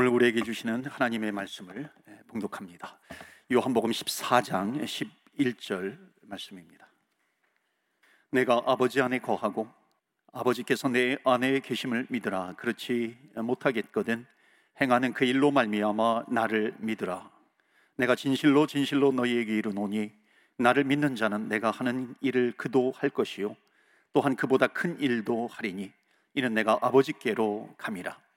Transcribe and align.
오늘 0.00 0.10
우리에게 0.10 0.44
주시는 0.44 0.84
하나님의 0.84 1.32
말씀을 1.32 1.90
봉독합니다. 2.28 3.00
요한복음 3.50 3.90
14장 3.90 4.84
11절 4.84 5.98
말씀입니다. 6.22 6.86
내가 8.30 8.62
아버지 8.64 9.00
안에 9.00 9.18
거하고 9.18 9.68
아버지께서 10.32 10.88
내 10.88 11.18
안에 11.24 11.58
계심을 11.58 12.06
믿으라. 12.10 12.54
그렇지 12.58 13.18
못하겠거든 13.34 14.24
행하는 14.80 15.14
그 15.14 15.24
일로 15.24 15.50
말미암아 15.50 16.26
나를 16.28 16.76
믿으라. 16.78 17.28
내가 17.96 18.14
진실로 18.14 18.68
진실로 18.68 19.10
너희에게 19.10 19.56
이르노니 19.56 20.12
나를 20.58 20.84
믿는 20.84 21.16
자는 21.16 21.48
내가 21.48 21.72
하는 21.72 22.14
일을 22.20 22.52
그도 22.56 22.92
할 22.94 23.10
것이요 23.10 23.56
또한 24.12 24.36
그보다 24.36 24.68
큰 24.68 24.96
일도 25.00 25.48
하리니 25.48 25.90
이는 26.34 26.54
내가 26.54 26.78
아버지께로 26.82 27.74
감이라. 27.76 28.27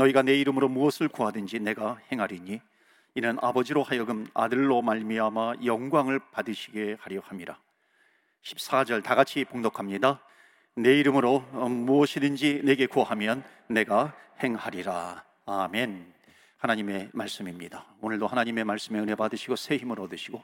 너희가 0.00 0.22
내 0.22 0.34
이름으로 0.38 0.68
무엇을 0.68 1.08
구하든지 1.08 1.60
내가 1.60 1.98
행하리니 2.10 2.60
이는 3.16 3.38
아버지로 3.42 3.82
하여금 3.82 4.26
아들로 4.32 4.80
말미암아 4.82 5.56
영광을 5.64 6.20
받으시게 6.30 6.96
하려 7.00 7.20
함이라. 7.20 7.58
14절 8.42 9.02
다 9.02 9.14
같이 9.14 9.44
봉독합니다. 9.44 10.20
내 10.76 10.98
이름으로 10.98 11.40
무엇이든지 11.40 12.62
내게 12.64 12.86
구하면 12.86 13.44
내가 13.68 14.16
행하리라. 14.42 15.24
아멘. 15.44 16.14
하나님의 16.56 17.10
말씀입니다. 17.12 17.84
오늘도 18.00 18.26
하나님의 18.26 18.64
말씀에 18.64 18.98
은혜 19.00 19.14
받으시고 19.14 19.56
새 19.56 19.76
힘을 19.76 20.00
얻으시고 20.00 20.42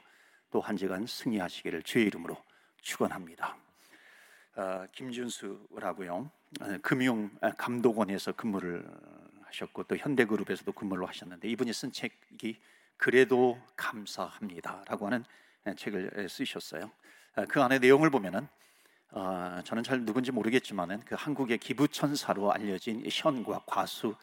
또한 0.51 0.77
주간 0.77 1.05
승리하시기를 1.07 1.81
주의 1.83 2.05
이름으로 2.05 2.37
축원합니다. 2.81 3.57
어, 4.55 4.85
김준수라고요. 4.91 6.31
어, 6.61 6.77
금융 6.81 7.29
감독원에서 7.57 8.33
근무를 8.33 8.85
하셨고 9.47 9.83
또 9.83 9.97
현대그룹에서도 9.97 10.71
근무를 10.71 11.07
하셨는데 11.07 11.47
이분이 11.49 11.73
쓴 11.73 11.91
책이 11.91 12.59
그래도 12.97 13.59
감사합니다라고 13.75 15.07
하는 15.07 15.23
책을 15.75 16.27
쓰셨어요. 16.29 16.91
그 17.47 17.61
안에 17.61 17.79
내용을 17.79 18.09
보면은 18.09 18.47
어, 19.11 19.61
저는 19.63 19.83
잘 19.83 20.01
누군지 20.01 20.31
모르겠지만은 20.31 20.99
그 21.05 21.15
한국의 21.17 21.59
기부천사로 21.59 22.51
알려진 22.51 23.03
현과 23.09 23.63
과수 23.65 24.15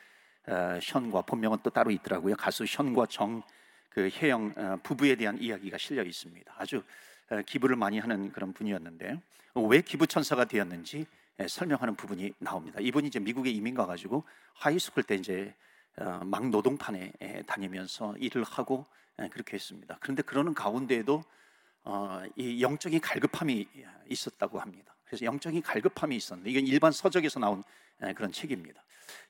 어, 0.46 0.78
현과 0.82 1.22
본명은 1.22 1.58
또 1.62 1.70
따로 1.70 1.90
있더라고요. 1.90 2.36
가수 2.36 2.64
현과 2.68 3.06
정그 3.06 4.10
혜영 4.12 4.52
어, 4.56 4.78
부부에 4.82 5.16
대한 5.16 5.38
이야기가 5.40 5.78
실려 5.78 6.02
있습니다. 6.02 6.52
아주 6.58 6.82
어, 7.30 7.40
기부를 7.46 7.76
많이 7.76 7.98
하는 7.98 8.30
그런 8.30 8.52
분이었는데 8.52 9.20
왜 9.68 9.80
기부천사가 9.80 10.44
되었는지 10.44 10.98
예, 10.98 11.06
설명하는 11.48 11.96
부분이 11.96 12.34
나옵니다. 12.38 12.78
이분이 12.80 13.08
이제 13.08 13.18
미국에 13.18 13.50
이민 13.50 13.74
가가지고 13.74 14.24
high 14.54 14.73
school 14.73 15.02
때 15.02 15.16
이제 15.16 15.54
어, 15.96 16.20
막 16.24 16.48
노동판에 16.48 17.12
예, 17.20 17.42
다니면서 17.46 18.16
일을 18.18 18.44
하고 18.44 18.86
예, 19.20 19.28
그렇게 19.28 19.54
했습니다. 19.54 19.98
그런데 20.00 20.22
그러는 20.22 20.54
가운데에도 20.54 21.22
어, 21.84 22.22
이 22.36 22.62
영적인 22.62 23.00
갈급함이 23.00 23.68
있었다고 24.08 24.60
합니다. 24.60 24.94
그래서 25.04 25.24
영적인 25.24 25.62
갈급함이 25.62 26.16
있었는데 26.16 26.50
이건 26.50 26.66
일반 26.66 26.92
서적에서 26.92 27.38
나온 27.40 27.62
그런 28.16 28.32
책입니다. 28.32 28.82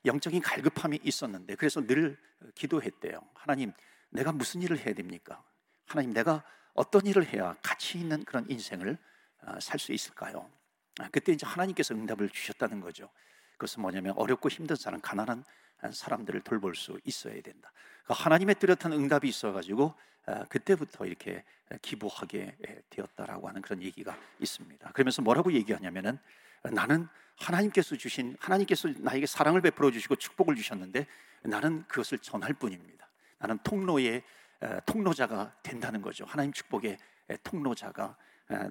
영적인 0.05 0.41
갈급함이 0.41 0.99
있었는데 1.03 1.55
그래서 1.55 1.85
늘 1.85 2.17
기도했대요. 2.55 3.21
하나님, 3.33 3.73
내가 4.09 4.31
무슨 4.31 4.61
일을 4.61 4.79
해야 4.79 4.93
됩니까? 4.93 5.43
하나님, 5.85 6.13
내가 6.13 6.43
어떤 6.73 7.05
일을 7.05 7.25
해야 7.27 7.55
가치 7.61 7.99
있는 7.99 8.23
그런 8.23 8.49
인생을 8.49 8.97
살 9.59 9.79
수 9.79 9.93
있을까요? 9.93 10.49
아, 10.99 11.09
그때 11.11 11.31
이제 11.31 11.45
하나님께서 11.45 11.93
응답을 11.93 12.29
주셨다는 12.29 12.79
거죠. 12.79 13.09
그것은 13.53 13.81
뭐냐면 13.81 14.13
어렵고 14.15 14.49
힘든 14.49 14.75
사람, 14.75 15.01
가난한 15.01 15.43
사람들을 15.91 16.41
돌볼 16.41 16.75
수 16.75 16.99
있어야 17.03 17.41
된다. 17.41 17.71
그러니까 18.03 18.23
하나님의 18.23 18.55
뚜렷한 18.55 18.93
응답이 18.93 19.27
있어가지고 19.27 19.93
아, 20.27 20.45
그때부터 20.45 21.05
이렇게 21.05 21.43
기부하게 21.81 22.55
되었다라고 22.89 23.47
하는 23.47 23.61
그런 23.61 23.81
얘기가 23.81 24.17
있습니다. 24.39 24.91
그러면서 24.91 25.21
뭐라고 25.21 25.51
얘기하냐면은 25.51 26.17
나는 26.63 27.07
하나님께서 27.37 27.95
주신 27.95 28.35
하나님께서 28.39 28.89
나에게 28.97 29.25
사랑을 29.25 29.61
베풀어 29.61 29.91
주시고 29.91 30.15
축복을 30.15 30.55
주셨는데 30.55 31.05
나는 31.43 31.85
그것을 31.87 32.19
전할 32.19 32.53
뿐입니다. 32.53 33.07
나는 33.39 33.57
통로의 33.63 34.23
통로자가 34.85 35.53
된다는 35.61 36.01
거죠. 36.01 36.25
하나님 36.25 36.53
축복의 36.53 36.97
통로자가 37.43 38.15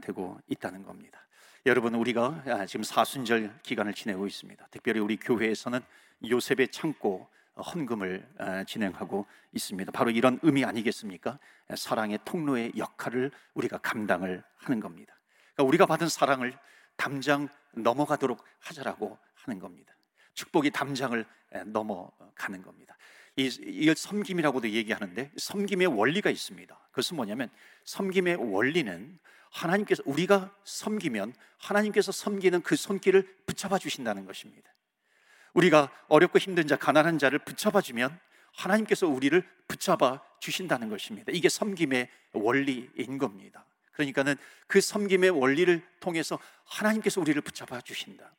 되고 0.02 0.40
있다는 0.48 0.82
겁니다. 0.82 1.24
여러분 1.66 1.94
우리가 1.94 2.42
아, 2.46 2.66
지금 2.66 2.82
사순절 2.82 3.60
기간을 3.62 3.94
지내고 3.94 4.26
있습니다. 4.26 4.66
특별히 4.70 5.00
우리 5.00 5.16
교회에서는 5.16 5.80
요셉의 6.28 6.68
창고 6.68 7.26
헌금을 7.56 8.28
아, 8.36 8.64
진행하고 8.64 9.24
있습니다. 9.54 9.90
바로 9.92 10.10
이런 10.10 10.38
의미 10.42 10.62
아니겠습니까? 10.62 11.38
사랑의 11.74 12.18
통로의 12.26 12.72
역할을 12.76 13.30
우리가 13.54 13.78
감당을 13.78 14.44
하는 14.58 14.80
겁니다. 14.80 15.18
그러니까 15.54 15.66
우리가 15.66 15.86
받은 15.86 16.10
사랑을 16.10 16.54
담장 16.96 17.48
넘어가도록 17.72 18.44
하자라고 18.58 19.16
하는 19.34 19.58
겁니다. 19.58 19.94
축복이 20.34 20.70
담장을 20.70 21.24
넘어가는 21.64 22.60
겁니다. 22.60 22.94
이, 23.36 23.46
이걸 23.62 23.96
섬김이라고도 23.96 24.68
얘기하는데 24.68 25.32
섬김의 25.38 25.86
원리가 25.86 26.28
있습니다. 26.28 26.78
그것은 26.90 27.16
뭐냐면 27.16 27.48
섬김의 27.84 28.52
원리는 28.52 29.18
하나님께서 29.54 30.02
우리가 30.04 30.52
섬기면 30.64 31.32
하나님께서 31.58 32.12
섬기는 32.12 32.62
그 32.62 32.76
손길을 32.76 33.26
붙잡아 33.46 33.78
주신다는 33.78 34.26
것입니다. 34.26 34.70
우리가 35.54 35.90
어렵고 36.08 36.38
힘든 36.38 36.66
자, 36.66 36.76
가난한 36.76 37.18
자를 37.18 37.38
붙잡아 37.38 37.80
주면 37.80 38.18
하나님께서 38.52 39.06
우리를 39.06 39.42
붙잡아 39.68 40.20
주신다는 40.40 40.88
것입니다. 40.88 41.30
이게 41.32 41.48
섬김의 41.48 42.08
원리인 42.32 43.18
겁니다. 43.18 43.64
그러니까는 43.92 44.34
그 44.66 44.80
섬김의 44.80 45.30
원리를 45.30 45.82
통해서 46.00 46.38
하나님께서 46.64 47.20
우리를 47.20 47.40
붙잡아 47.40 47.80
주신다. 47.80 48.32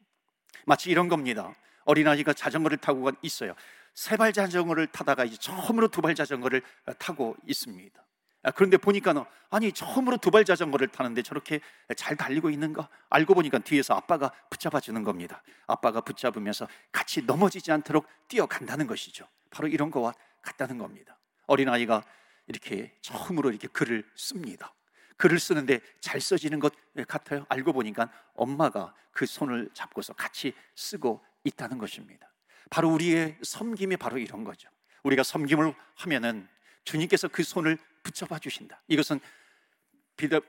마치 0.66 0.90
이런 0.90 1.08
겁니다. 1.08 1.56
어린아이가 1.86 2.34
자전거를 2.34 2.78
타고 2.78 3.10
있어요. 3.22 3.56
세발 3.94 4.34
자전거를 4.34 4.88
타다가 4.88 5.24
이제 5.24 5.38
처음으로 5.38 5.88
두 5.88 6.02
발 6.02 6.14
자전거를 6.14 6.62
타고 7.00 7.38
있습니다. 7.48 8.05
아, 8.46 8.52
그런데 8.52 8.78
보니까 8.78 9.26
아니 9.50 9.72
처음으로 9.72 10.18
두 10.18 10.30
발 10.30 10.46
자전거를 10.46 10.90
타는데 10.90 11.22
저렇게 11.22 11.62
잘 11.96 12.16
달리고 12.16 12.50
있는가? 12.50 12.90
알고 13.10 13.34
보니까 13.34 13.60
뒤에서 13.60 13.96
아빠가 13.96 14.32
붙잡아 14.50 14.80
주는 14.80 15.04
겁니다. 15.04 15.42
아빠가 15.66 16.02
붙잡으면서 16.02 16.68
같이 16.92 17.24
넘어지지 17.24 17.72
않도록 17.72 18.06
뛰어간다는 18.28 18.86
것이죠. 18.86 19.28
바로 19.50 19.68
이런 19.68 19.90
거와 19.90 20.14
같다는 20.42 20.78
겁니다. 20.78 21.18
어린 21.48 21.70
아이가 21.70 22.04
이렇게 22.48 22.94
처음으로 23.02 23.50
이렇게 23.50 23.68
글을 23.68 24.04
씁니다. 24.16 24.74
글을 25.18 25.40
쓰는데 25.40 25.80
잘 26.02 26.20
써지는 26.20 26.60
것 26.60 26.74
같아요. 27.08 27.46
알고 27.50 27.74
보니까 27.74 28.12
엄마가 28.36 28.94
그 29.12 29.26
손을 29.26 29.70
잡고서 29.74 30.14
같이 30.14 30.54
쓰고 30.76 31.24
있다는 31.46 31.78
것입니다. 31.78 32.30
바로 32.70 32.90
우리의 32.90 33.38
섬김이 33.42 33.98
바로 33.98 34.18
이런 34.18 34.44
거죠. 34.44 34.70
우리가 35.04 35.24
섬김을 35.24 35.74
하면은 35.96 36.48
주님께서 36.84 37.30
그 37.30 37.42
손을 37.44 37.78
붙잡아 38.06 38.40
주신다. 38.40 38.82
이것은 38.88 39.20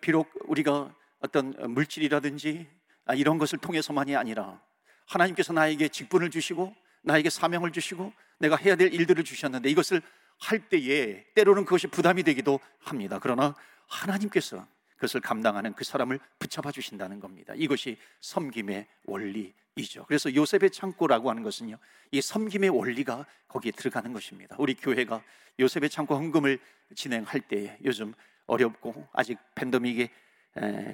비록 0.00 0.31
우리가 0.44 0.94
어떤 1.21 1.55
물질이라든지 1.72 2.69
아, 3.06 3.15
이런 3.15 3.39
것을 3.39 3.59
통해서만이 3.59 4.15
아니라 4.15 4.61
하나님께서 5.06 5.53
나에게 5.53 5.89
직분을 5.89 6.31
주시고 6.31 6.75
나에게 7.03 7.31
사명을 7.31 7.72
주시고 7.72 8.12
내가 8.39 8.56
해야 8.56 8.77
될 8.77 8.93
일들을 8.93 9.25
주셨는데 9.25 9.71
이것을 9.71 10.03
할 10.39 10.69
때에 10.69 11.25
때로는 11.34 11.65
그것이 11.65 11.87
부담이 11.87 12.22
되기도 12.22 12.61
합니다. 12.81 13.19
그러나 13.21 13.55
하나님께서 13.88 14.67
그것을 14.96 15.20
감당하는 15.20 15.72
그 15.74 15.84
사람을 15.84 16.18
붙잡아 16.38 16.72
주신다는 16.72 17.20
겁니다. 17.20 17.52
이것이 17.56 17.96
섬김의 18.20 18.86
원리이죠. 19.04 20.06
그래서 20.06 20.34
요셉의 20.34 20.70
창고라고 20.70 21.30
하는 21.30 21.42
것은요, 21.42 21.78
이 22.10 22.20
섬김의 22.20 22.70
원리가 22.70 23.26
거기에 23.48 23.72
들어가는 23.72 24.12
것입니다. 24.12 24.56
우리 24.58 24.74
교회가 24.74 25.22
요셉의 25.58 25.90
창고 25.90 26.16
헌금을 26.16 26.58
진행할 26.94 27.40
때 27.40 27.78
요즘 27.84 28.14
어렵고 28.46 29.08
아직 29.12 29.38
팬데믹이 29.54 30.08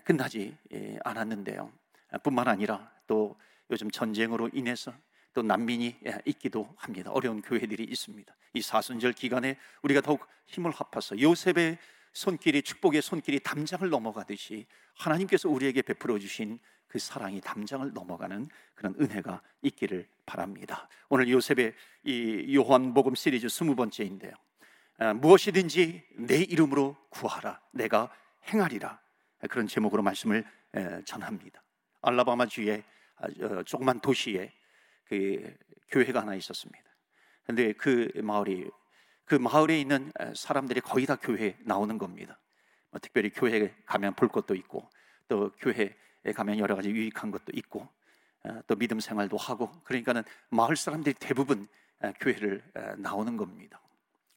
끝나지 0.05 0.56
않았는데요. 1.05 1.72
뿐만 2.22 2.48
아니라 2.48 2.90
또 3.06 3.37
요즘 3.70 3.90
전쟁으로 3.90 4.50
인해서 4.52 4.93
또 5.34 5.43
난민이 5.43 5.96
있기도 6.26 6.75
합니다. 6.76 7.10
어려운 7.10 7.40
교회들이 7.40 7.84
있습니다. 7.84 8.34
이 8.55 8.60
사순절 8.60 9.12
기간에 9.12 9.56
우리가 9.82 10.00
더욱 10.00 10.26
힘을 10.46 10.70
합해서 10.72 11.19
요셉의 11.19 11.78
손길이 12.12 12.62
축복의 12.62 13.03
손길이 13.03 13.41
담장을 13.41 13.88
넘어가듯이 13.88 14.67
하나님께서 14.94 15.49
우리에게 15.49 15.82
베풀어 15.82 16.19
주신 16.19 16.59
그 16.87 16.99
사랑이 16.99 17.41
담장을 17.41 17.93
넘어가는 17.94 18.49
그런 18.75 18.94
은혜가 19.00 19.41
있기를 19.62 20.06
바랍니다. 20.26 20.88
오늘 21.09 21.29
요셉의 21.31 21.75
이 22.05 22.55
요한복음 22.55 23.14
시리즈 23.14 23.49
스무 23.49 23.75
번째인데요. 23.75 24.32
아, 24.99 25.14
무엇이든지 25.14 26.05
내 26.19 26.37
이름으로 26.43 26.97
구하라. 27.09 27.61
내가 27.73 28.12
행하리라. 28.53 29.00
그런 29.49 29.67
제목으로 29.67 30.03
말씀을 30.03 30.44
전합니다. 31.05 31.62
알라바마 32.03 32.47
주의 32.47 32.82
아, 33.17 33.62
조그만 33.65 34.00
도시에 34.00 34.53
그 35.05 35.56
교회가 35.88 36.20
하나 36.20 36.35
있었습니다. 36.35 36.85
근데 37.44 37.73
그 37.73 38.11
마을이 38.23 38.70
그 39.24 39.34
마을에 39.34 39.80
있는 39.80 40.12
사람들이 40.34 40.80
거의 40.80 41.06
다 41.06 41.16
교회에 41.16 41.56
나오는 41.60 41.96
겁니다. 41.98 42.38
뭐 42.90 43.00
특별히 43.00 43.30
교회에 43.30 43.74
가면 43.86 44.14
볼 44.14 44.28
것도 44.28 44.54
있고 44.54 44.88
또 45.28 45.50
교회에 45.58 45.94
가면 46.34 46.58
여러 46.58 46.76
가지 46.76 46.90
유익한 46.90 47.30
것도 47.30 47.52
있고 47.54 47.88
어, 48.44 48.60
또 48.66 48.76
믿음 48.76 49.00
생활도 49.00 49.36
하고 49.36 49.70
그러니까는 49.84 50.24
마을 50.50 50.76
사람들이 50.76 51.14
대부분 51.19 51.69
교회를 52.20 52.62
나오는 52.98 53.36
겁니다. 53.36 53.80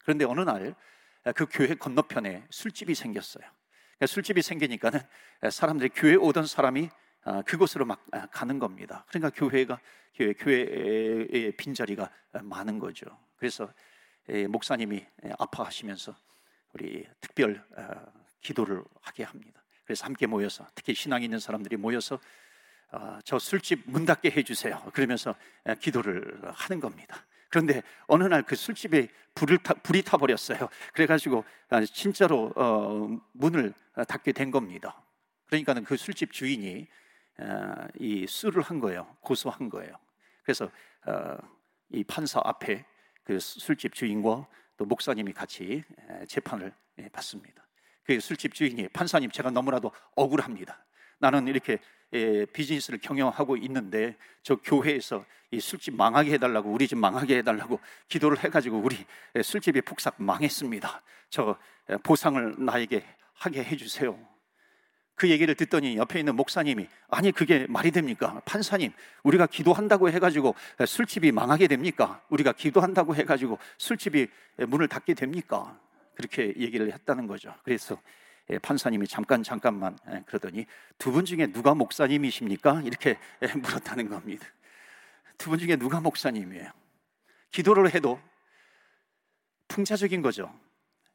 그런데 0.04 0.24
어느 0.24 0.40
날 0.40 0.74
그 1.34 1.46
교회 1.50 1.74
건너편에 1.74 2.44
술집이 2.50 2.94
생겼어요. 2.94 3.44
그러니까 3.96 4.06
술집이 4.06 4.42
생기니까는 4.42 5.00
사람들이 5.50 5.90
교회 5.94 6.14
오던 6.14 6.46
사람이 6.46 6.88
어, 7.24 7.42
그곳으로 7.42 7.84
막 7.84 8.04
가는 8.30 8.60
겁니다. 8.60 9.04
그러니까 9.08 9.30
교회가 9.30 9.80
교회 10.14 10.32
교회의 10.34 11.52
빈자리가 11.56 12.08
많은 12.42 12.78
거죠. 12.78 13.06
그래서 13.36 13.68
목사님이 14.48 15.06
아파하시면서 15.38 16.14
우리 16.72 17.06
특별 17.20 17.64
어, 17.76 18.12
기도를 18.40 18.82
하게 19.00 19.24
합니다. 19.24 19.62
그래서 19.84 20.04
함께 20.04 20.26
모여서 20.26 20.66
특히 20.74 20.94
신앙 20.94 21.22
있는 21.22 21.38
사람들이 21.38 21.76
모여서 21.76 22.18
어, 22.92 23.18
저 23.24 23.38
술집 23.38 23.84
문 23.86 24.04
닫게 24.04 24.30
해주세요. 24.30 24.90
그러면서 24.92 25.34
기도를 25.80 26.40
하는 26.52 26.80
겁니다. 26.80 27.24
그런데 27.48 27.82
어느 28.06 28.24
날 28.24 28.42
그 28.42 28.56
술집에 28.56 29.08
불을 29.34 29.58
타, 29.58 29.74
불이 29.74 30.02
타버렸어요. 30.02 30.68
그래가지고 30.92 31.44
아, 31.70 31.84
진짜로 31.84 32.52
어, 32.56 33.08
문을 33.32 33.72
닫게 34.08 34.32
된 34.32 34.50
겁니다. 34.50 35.02
그러니까는 35.46 35.84
그 35.84 35.96
술집 35.96 36.32
주인이 36.32 36.86
이 37.98 38.26
수를 38.26 38.62
한 38.62 38.80
거예요. 38.80 39.16
고소한 39.20 39.68
거예요. 39.68 39.94
그래서 40.42 40.70
이 41.90 42.02
판사 42.04 42.40
앞에 42.42 42.84
그 43.26 43.40
술집 43.40 43.92
주인과 43.92 44.46
또 44.76 44.84
목사님이 44.84 45.32
같이 45.32 45.82
재판을 46.28 46.72
예, 46.98 47.08
받습니다. 47.08 47.66
그 48.04 48.18
술집 48.20 48.54
주인이 48.54 48.88
판사님 48.88 49.30
제가 49.32 49.50
너무나도 49.50 49.90
억울합니다. 50.14 50.84
나는 51.18 51.48
이렇게 51.48 51.78
예, 52.12 52.46
비즈니스를 52.46 53.00
경영하고 53.00 53.56
있는데 53.56 54.16
저 54.42 54.54
교회에서 54.56 55.24
이 55.50 55.58
술집 55.58 55.96
망하게 55.96 56.34
해달라고 56.34 56.70
우리 56.70 56.86
집 56.86 56.98
망하게 56.98 57.38
해달라고 57.38 57.80
기도를 58.08 58.38
해가지고 58.44 58.78
우리 58.78 59.04
예, 59.34 59.42
술집이 59.42 59.82
폭삭 59.82 60.14
망했습니다. 60.18 61.02
저 61.28 61.58
보상을 62.04 62.54
나에게 62.58 63.04
하게 63.34 63.64
해주세요. 63.64 64.35
그 65.16 65.30
얘기를 65.30 65.54
듣더니 65.54 65.96
옆에 65.96 66.18
있는 66.20 66.36
목사님이 66.36 66.86
아니 67.08 67.32
그게 67.32 67.66
말이 67.68 67.90
됩니까? 67.90 68.40
판사님 68.44 68.92
우리가 69.22 69.46
기도한다고 69.46 70.10
해가지고 70.10 70.54
술집이 70.86 71.32
망하게 71.32 71.66
됩니까? 71.66 72.22
우리가 72.28 72.52
기도한다고 72.52 73.16
해가지고 73.16 73.58
술집이 73.78 74.28
문을 74.68 74.88
닫게 74.88 75.14
됩니까? 75.14 75.80
그렇게 76.14 76.54
얘기를 76.56 76.92
했다는 76.92 77.26
거죠. 77.26 77.54
그래서 77.64 78.00
판사님이 78.62 79.06
잠깐 79.08 79.42
잠깐만 79.42 79.98
그러더니 80.26 80.66
두 80.98 81.10
분 81.12 81.24
중에 81.24 81.46
누가 81.48 81.74
목사님이십니까? 81.74 82.82
이렇게 82.84 83.18
물었다는 83.56 84.08
겁니다. 84.10 84.46
두 85.38 85.50
분 85.50 85.58
중에 85.58 85.76
누가 85.76 86.00
목사님이에요? 86.00 86.70
기도를 87.50 87.94
해도 87.94 88.20
풍자적인 89.68 90.20
거죠. 90.22 90.52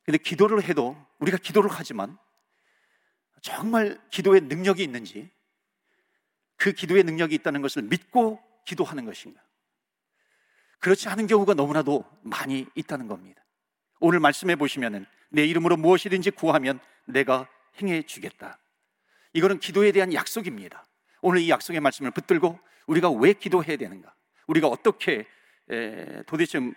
근데 0.03 0.17
기도를 0.17 0.63
해도 0.63 0.97
우리가 1.19 1.37
기도를 1.37 1.69
하지만 1.71 2.17
정말 3.41 3.99
기도의 4.09 4.41
능력이 4.41 4.83
있는지 4.83 5.29
그 6.55 6.71
기도의 6.71 7.03
능력이 7.03 7.35
있다는 7.35 7.61
것을 7.61 7.81
믿고 7.81 8.41
기도하는 8.65 9.05
것인가? 9.05 9.41
그렇지 10.79 11.09
않은 11.09 11.27
경우가 11.27 11.53
너무나도 11.55 12.05
많이 12.21 12.67
있다는 12.75 13.07
겁니다. 13.07 13.43
오늘 13.99 14.19
말씀해 14.19 14.55
보시면은 14.55 15.05
내 15.29 15.45
이름으로 15.45 15.77
무엇이든지 15.77 16.31
구하면 16.31 16.79
내가 17.05 17.47
행해 17.81 18.03
주겠다. 18.03 18.59
이거는 19.33 19.59
기도에 19.59 19.91
대한 19.91 20.13
약속입니다. 20.13 20.85
오늘 21.21 21.41
이 21.41 21.49
약속의 21.49 21.79
말씀을 21.81 22.11
붙들고 22.11 22.59
우리가 22.87 23.09
왜 23.11 23.33
기도해야 23.33 23.77
되는가? 23.77 24.13
우리가 24.47 24.67
어떻게 24.67 25.25
에, 25.69 26.23
도대체 26.23 26.57
에, 26.59 26.71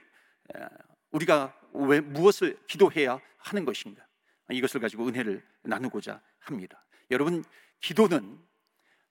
우리가 1.10 1.58
왜 1.72 2.00
무엇을 2.00 2.58
기도해야 2.66 3.18
하는 3.38 3.64
것인가? 3.64 4.06
이것을 4.50 4.80
가지고 4.80 5.08
은혜를 5.08 5.42
나누고자 5.62 6.20
합니다. 6.44 6.84
여러분, 7.10 7.44
기도는 7.80 8.38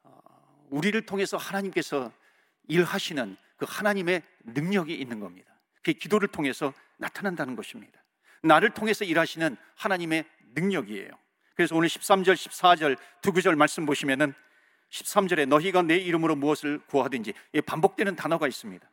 어, 0.04 0.68
우리를 0.70 1.00
통해서 1.06 1.38
하나님께서 1.38 2.12
일하시는 2.68 3.38
그 3.58 3.66
하나님의 3.68 4.24
능력이 4.46 4.94
있는 4.94 5.20
겁니다. 5.20 5.54
그 5.84 5.94
기도를 5.94 6.28
통해서 6.30 6.74
나타난다는 6.98 7.56
것입니다. 7.56 8.02
나를 8.42 8.72
통해서 8.72 9.06
일하시는 9.06 9.56
하나님의 9.76 10.26
능력이에요. 10.56 11.10
그래서 11.56 11.76
오늘 11.76 11.88
13절, 11.88 12.34
14절 12.34 12.98
두 13.22 13.32
구절 13.32 13.56
말씀 13.56 13.86
보시면은 13.86 14.34
13절에 14.90 15.48
너희가 15.48 15.82
내 15.82 15.98
이름으로 15.98 16.36
무엇을 16.36 16.80
구하든지 16.88 17.34
반복되는 17.66 18.16
단어가 18.16 18.48
있습니다. 18.48 18.88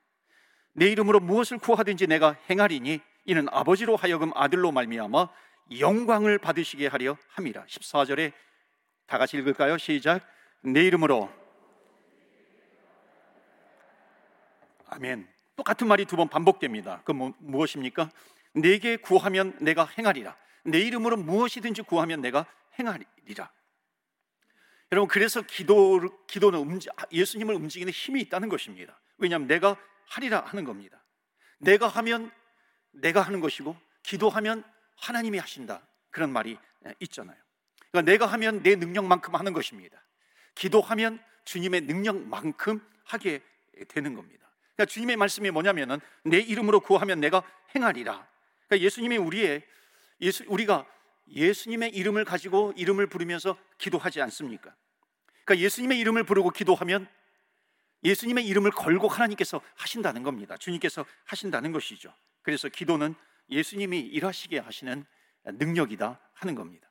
내 0.73 0.87
이름으로 0.87 1.21
무엇을 1.21 1.59
구하든지 1.59 2.07
내가 2.07 2.37
행하리니 2.49 3.01
이는 3.27 3.47
아버지로 3.51 3.97
하여금 3.97 4.33
아들로 4.35 4.73
말미암아 4.73 5.29
영광을 5.79 6.39
받으시게 6.39 6.87
하려 6.87 7.17
함이라. 7.29 7.65
14절에 7.67 8.33
다 9.07 9.19
같이 9.19 9.37
읽을까요? 9.37 9.79
시작. 9.79 10.27
내 10.63 10.85
이름으로 10.85 11.31
아멘. 14.87 15.29
똑같은 15.57 15.87
말이 15.87 16.05
두 16.05 16.17
번 16.17 16.29
반복됩니다. 16.29 17.03
그 17.05 17.13
뭐, 17.13 17.33
무엇입니까? 17.39 18.11
내게 18.55 18.97
구하면 18.97 19.57
내가 19.61 19.87
행하리라. 19.87 20.37
내 20.65 20.81
이름으로 20.81 21.17
무엇이든지 21.17 21.83
구하면 21.83 22.21
내가 22.21 22.47
행하리라. 22.79 23.53
여러분 24.93 25.09
그래서 25.09 25.43
기도 25.43 26.01
기도는 26.27 26.59
움직, 26.59 26.91
예수님을 27.13 27.55
움직이는 27.55 27.93
힘이 27.93 28.23
있다는 28.23 28.49
것입니다. 28.49 29.01
왜냐하면 29.19 29.47
내가 29.47 29.77
하리라 30.09 30.41
하는 30.41 30.65
겁니다. 30.65 31.05
내가 31.59 31.87
하면 31.87 32.33
내가 32.91 33.23
하는 33.23 33.41
것이고 33.41 33.77
기도하면 34.03 34.65
하나님이 35.01 35.39
하신다. 35.39 35.83
그런 36.11 36.33
말이 36.33 36.59
있잖아요. 37.01 37.37
그러니까 37.91 38.11
내가 38.11 38.27
하면 38.27 38.63
내 38.63 38.77
능력만큼 38.77 39.35
하는 39.35 39.53
것입니다. 39.53 40.03
기도하면 40.55 41.23
주님의 41.45 41.83
능력만큼 41.83 42.81
하게 43.05 43.43
되는 43.89 44.15
겁니다. 44.15 44.51
그러니까 44.75 44.93
주님의 44.93 45.17
말씀이 45.17 45.51
뭐냐면은 45.51 46.01
내 46.25 46.39
이름으로 46.39 46.81
구하면 46.81 47.21
내가 47.21 47.43
행하리라. 47.75 48.27
그러니까 48.67 48.85
예수님이 48.85 49.17
우리의 49.17 49.63
예수, 50.21 50.45
우리가 50.47 50.87
예수님의 51.29 51.91
이름을 51.91 52.25
가지고 52.25 52.73
이름을 52.77 53.07
부르면서 53.07 53.57
기도하지 53.79 54.21
않습니까? 54.23 54.75
그러니까 55.45 55.65
예수님의 55.65 55.99
이름을 56.01 56.25
부르고 56.25 56.51
기도하면 56.51 57.09
예수님의 58.05 58.47
이름을 58.47 58.71
걸고 58.71 59.09
하나님께서 59.09 59.61
하신다는 59.77 60.23
겁니다. 60.23 60.57
주님께서 60.57 61.05
하신다는 61.25 61.73
것이죠. 61.73 62.13
그래서 62.43 62.69
기도는 62.69 63.15
예수님이 63.51 64.01
일하시게 64.01 64.59
하시는 64.59 65.05
능력이다 65.45 66.21
하는 66.35 66.55
겁니다. 66.55 66.91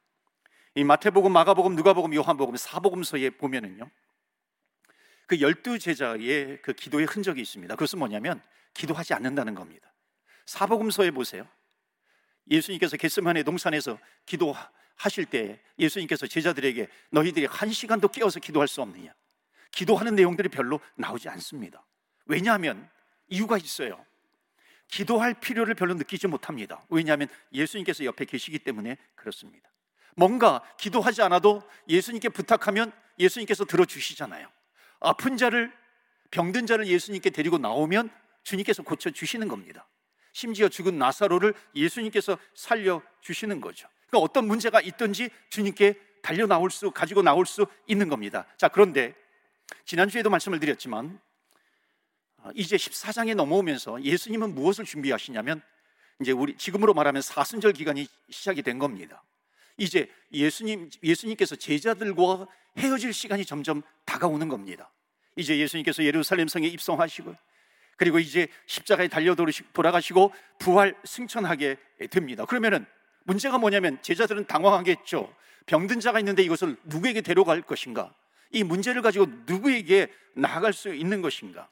이 0.75 0.83
마태복음, 0.83 1.31
마가복음, 1.31 1.75
누가복음, 1.75 2.13
요한복음 2.13 2.55
사복음서에 2.55 3.31
보면은요. 3.31 3.89
그 5.27 5.39
열두 5.41 5.77
제자의 5.79 6.61
그 6.61 6.73
기도의 6.73 7.05
흔적이 7.05 7.41
있습니다. 7.41 7.75
그것은 7.75 7.99
뭐냐면 7.99 8.41
기도하지 8.73 9.13
않는다는 9.13 9.55
겁니다. 9.55 9.93
사복음서에 10.45 11.11
보세요. 11.11 11.47
예수님께서 12.49 12.97
겟세마네 12.97 13.43
동산에서 13.43 13.99
기도하실 14.25 15.25
때 15.29 15.61
예수님께서 15.77 16.25
제자들에게 16.25 16.87
너희들이 17.11 17.45
한 17.45 17.71
시간도 17.71 18.07
깨어서 18.07 18.39
기도할 18.39 18.67
수 18.67 18.81
없느냐? 18.81 19.13
기도하는 19.71 20.15
내용들이 20.15 20.49
별로 20.49 20.79
나오지 20.95 21.29
않습니다. 21.29 21.85
왜냐하면 22.25 22.89
이유가 23.27 23.57
있어요. 23.57 24.03
기도할 24.89 25.35
필요를 25.35 25.75
별로 25.75 25.93
느끼지 25.93 26.27
못합니다. 26.27 26.83
왜냐하면 26.89 27.29
예수님께서 27.53 28.03
옆에 28.05 28.25
계시기 28.25 28.59
때문에 28.59 28.97
그렇습니다. 29.15 29.69
뭔가 30.15 30.61
기도하지 30.77 31.21
않아도 31.21 31.63
예수님께 31.87 32.29
부탁하면 32.29 32.91
예수님께서 33.17 33.65
들어주시잖아요. 33.65 34.47
아픈 34.99 35.37
자를, 35.37 35.71
병든 36.31 36.65
자를 36.65 36.87
예수님께 36.87 37.29
데리고 37.29 37.57
나오면 37.57 38.09
주님께서 38.43 38.83
고쳐주시는 38.83 39.47
겁니다. 39.47 39.87
심지어 40.33 40.67
죽은 40.69 40.97
나사로를 40.97 41.53
예수님께서 41.75 42.37
살려주시는 42.55 43.61
거죠. 43.61 43.87
그러니까 44.07 44.25
어떤 44.25 44.47
문제가 44.47 44.81
있든지 44.81 45.29
주님께 45.49 45.99
달려 46.21 46.47
나올 46.47 46.69
수, 46.69 46.91
가지고 46.91 47.21
나올 47.21 47.45
수 47.45 47.65
있는 47.87 48.09
겁니다. 48.09 48.45
자, 48.57 48.67
그런데 48.67 49.15
지난주에도 49.85 50.29
말씀을 50.29 50.59
드렸지만 50.59 51.07
어, 51.07 51.19
이제 52.55 52.77
14장에 52.77 53.35
넘어오면서 53.35 54.03
예수님은 54.03 54.55
무엇을 54.55 54.85
준비하시냐면 54.85 55.61
이제 56.21 56.31
우리 56.31 56.55
지금으로 56.57 56.93
말하면 56.93 57.21
사순절 57.21 57.73
기간이 57.73 58.07
시작이 58.29 58.61
된 58.61 58.79
겁니다. 58.79 59.23
이제 59.77 60.09
예수님 60.33 60.89
예수님께서 61.01 61.55
제자들과 61.55 62.47
헤어질 62.77 63.13
시간이 63.13 63.45
점점 63.45 63.81
다가오는 64.05 64.47
겁니다. 64.49 64.91
이제 65.35 65.57
예수님께서 65.57 66.03
예루살렘 66.03 66.47
성에 66.47 66.67
입성하시고 66.67 67.35
그리고 67.95 68.19
이제 68.19 68.47
십자가에 68.65 69.07
달려 69.07 69.35
돌아가시고 69.73 70.33
부활 70.57 70.95
승천하게 71.03 71.77
됩니다. 72.09 72.45
그러면은 72.45 72.85
문제가 73.23 73.57
뭐냐면 73.57 74.01
제자들은 74.01 74.47
당황하겠죠. 74.47 75.33
병든 75.65 75.99
자가 75.99 76.19
있는데 76.19 76.41
이것을 76.43 76.77
누구에게 76.85 77.21
데려갈 77.21 77.61
것인가? 77.61 78.13
이 78.51 78.63
문제를 78.63 79.01
가지고 79.01 79.27
누구에게 79.45 80.11
나아갈 80.33 80.73
수 80.73 80.93
있는 80.93 81.21
것인가? 81.21 81.69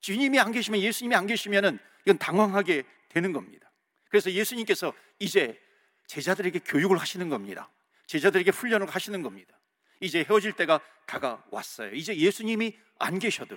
주님이 0.00 0.38
안 0.38 0.52
계시면 0.52 0.80
예수님이 0.80 1.14
안 1.14 1.26
계시면은 1.26 1.78
이건 2.04 2.18
당황하게 2.18 2.84
되는 3.08 3.32
겁니다. 3.32 3.70
그래서 4.08 4.30
예수님께서 4.30 4.92
이제 5.18 5.60
제자들에게 6.06 6.60
교육을 6.60 6.96
하시는 6.98 7.28
겁니다. 7.28 7.70
제자들에게 8.06 8.50
훈련을 8.50 8.88
하시는 8.88 9.22
겁니다. 9.22 9.58
이제 10.00 10.24
헤어질 10.28 10.52
때가 10.52 10.80
다가왔어요. 11.06 11.94
이제 11.94 12.16
예수님이 12.16 12.76
안 12.98 13.18
계셔도 13.18 13.56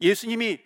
예수님이 0.00 0.60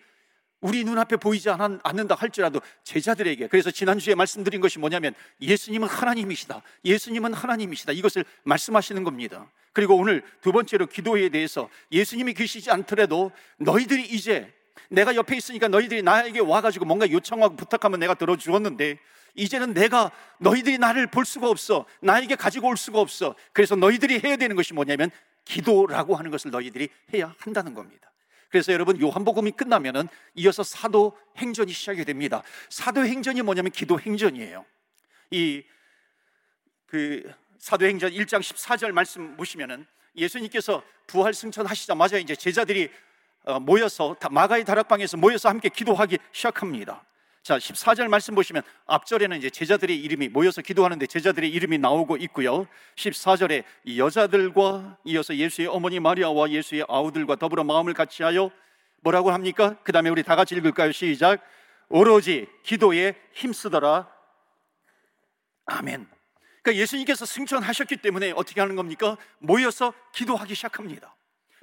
우리 0.61 0.83
눈앞에 0.83 1.15
보이지 1.15 1.49
않는다 1.49 2.15
할지라도 2.15 2.59
제자들에게 2.83 3.47
그래서 3.47 3.71
지난주에 3.71 4.15
말씀드린 4.15 4.59
것이 4.59 4.77
뭐냐면 4.79 5.13
예수님은 5.39 5.87
하나님이시다. 5.87 6.61
예수님은 6.83 7.33
하나님이시다. 7.33 7.93
이것을 7.93 8.25
말씀하시는 8.43 9.03
겁니다. 9.05 9.49
그리고 9.71 9.95
오늘 9.95 10.21
두 10.41 10.51
번째로 10.51 10.87
기도에 10.87 11.29
대해서 11.29 11.69
예수님이 11.91 12.33
계시지 12.33 12.71
않더라도 12.71 13.31
너희들이 13.57 14.07
이제 14.07 14.53
내가 14.89 15.15
옆에 15.15 15.35
있으니까 15.35 15.67
너희들이 15.67 16.01
나에게 16.01 16.39
와가지고 16.39 16.85
뭔가 16.85 17.09
요청하고 17.09 17.55
부탁하면 17.55 17.99
내가 17.99 18.13
들어주었는데 18.13 18.97
이제는 19.35 19.73
내가 19.73 20.11
너희들이 20.39 20.77
나를 20.77 21.07
볼 21.07 21.25
수가 21.25 21.49
없어. 21.49 21.85
나에게 22.01 22.35
가지고 22.35 22.67
올 22.69 22.77
수가 22.77 22.99
없어. 22.99 23.35
그래서 23.53 23.75
너희들이 23.75 24.21
해야 24.23 24.35
되는 24.37 24.55
것이 24.55 24.73
뭐냐면 24.73 25.11
기도라고 25.45 26.15
하는 26.15 26.31
것을 26.31 26.51
너희들이 26.51 26.89
해야 27.13 27.33
한다는 27.39 27.73
겁니다. 27.73 28.11
그래서 28.49 28.73
여러분 28.73 28.99
요한복음이 28.99 29.51
끝나면은 29.51 30.07
이어서 30.35 30.63
사도 30.63 31.17
행전이 31.37 31.71
시작이 31.71 32.03
됩니다. 32.05 32.41
사도 32.69 33.05
행전이 33.05 33.41
뭐냐면 33.43 33.71
기도 33.71 33.99
행전이에요. 33.99 34.65
이 35.31 35.63
그 36.89 37.31
사도 37.59 37.85
행전 37.85 38.11
1장 38.11 38.39
14절 38.39 38.91
말씀 38.91 39.37
보시면은 39.37 39.85
예수님께서 40.15 40.83
부활 41.07 41.33
승천하시자마자 41.33 42.17
이제 42.17 42.35
제자들이 42.35 42.85
어, 42.85 42.89
모여서 43.61 44.15
마가의 44.29 44.63
다락방에서 44.65 45.17
모여서 45.17 45.49
함께 45.49 45.69
기도하기 45.69 46.17
시작합니다. 46.31 47.03
자, 47.41 47.57
14절 47.57 48.09
말씀 48.09 48.35
보시면 48.35 48.61
앞절에는 48.85 49.37
이제 49.37 49.49
제자들의 49.49 49.97
이름이 49.97 50.27
모여서 50.29 50.61
기도하는데 50.61 51.07
제자들의 51.07 51.49
이름이 51.49 51.77
나오고 51.77 52.17
있고요. 52.17 52.67
14절에 52.95 53.63
여자들과 53.97 54.97
이어서 55.05 55.35
예수의 55.35 55.67
어머니 55.67 55.99
마리아와 55.99 56.51
예수의 56.51 56.85
아우들과 56.87 57.37
더불어 57.37 57.63
마음을 57.63 57.93
같이하여 57.93 58.51
뭐라고 59.01 59.31
합니까? 59.31 59.77
그 59.83 59.91
다음에 59.91 60.09
우리 60.09 60.21
다 60.23 60.35
같이 60.35 60.55
읽을까요? 60.55 60.91
시작. 60.91 61.41
오로지 61.87 62.45
기도에 62.63 63.15
힘쓰더라. 63.33 64.07
아멘. 65.65 66.07
그러니까 66.61 66.81
예수님께서 66.81 67.25
승천하셨기 67.25 67.97
때문에 67.97 68.31
어떻게 68.35 68.59
하는 68.61 68.75
겁니까? 68.75 69.17
모여서 69.39 69.93
기도하기 70.13 70.53
시작합니다. 70.55 71.15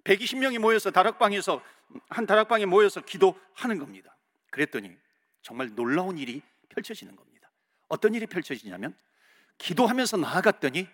120명이 0.07 0.59
모여서 0.59 0.91
다락방에서 0.91 1.61
한 2.09 2.27
다락방에 2.27 2.65
모여서 2.65 3.01
기도하는 3.01 3.79
겁니다. 3.79 4.17
그랬더니 4.51 4.97
정말 5.43 5.75
놀라운 5.75 6.17
일이 6.17 6.43
펼쳐지는 6.69 7.17
겁니다. 7.17 7.51
어떤 7.89 8.15
일이 8.15 8.27
펼쳐지냐면 8.27 8.95
기도하면서 9.59 10.19
나아갔더니 10.19 10.89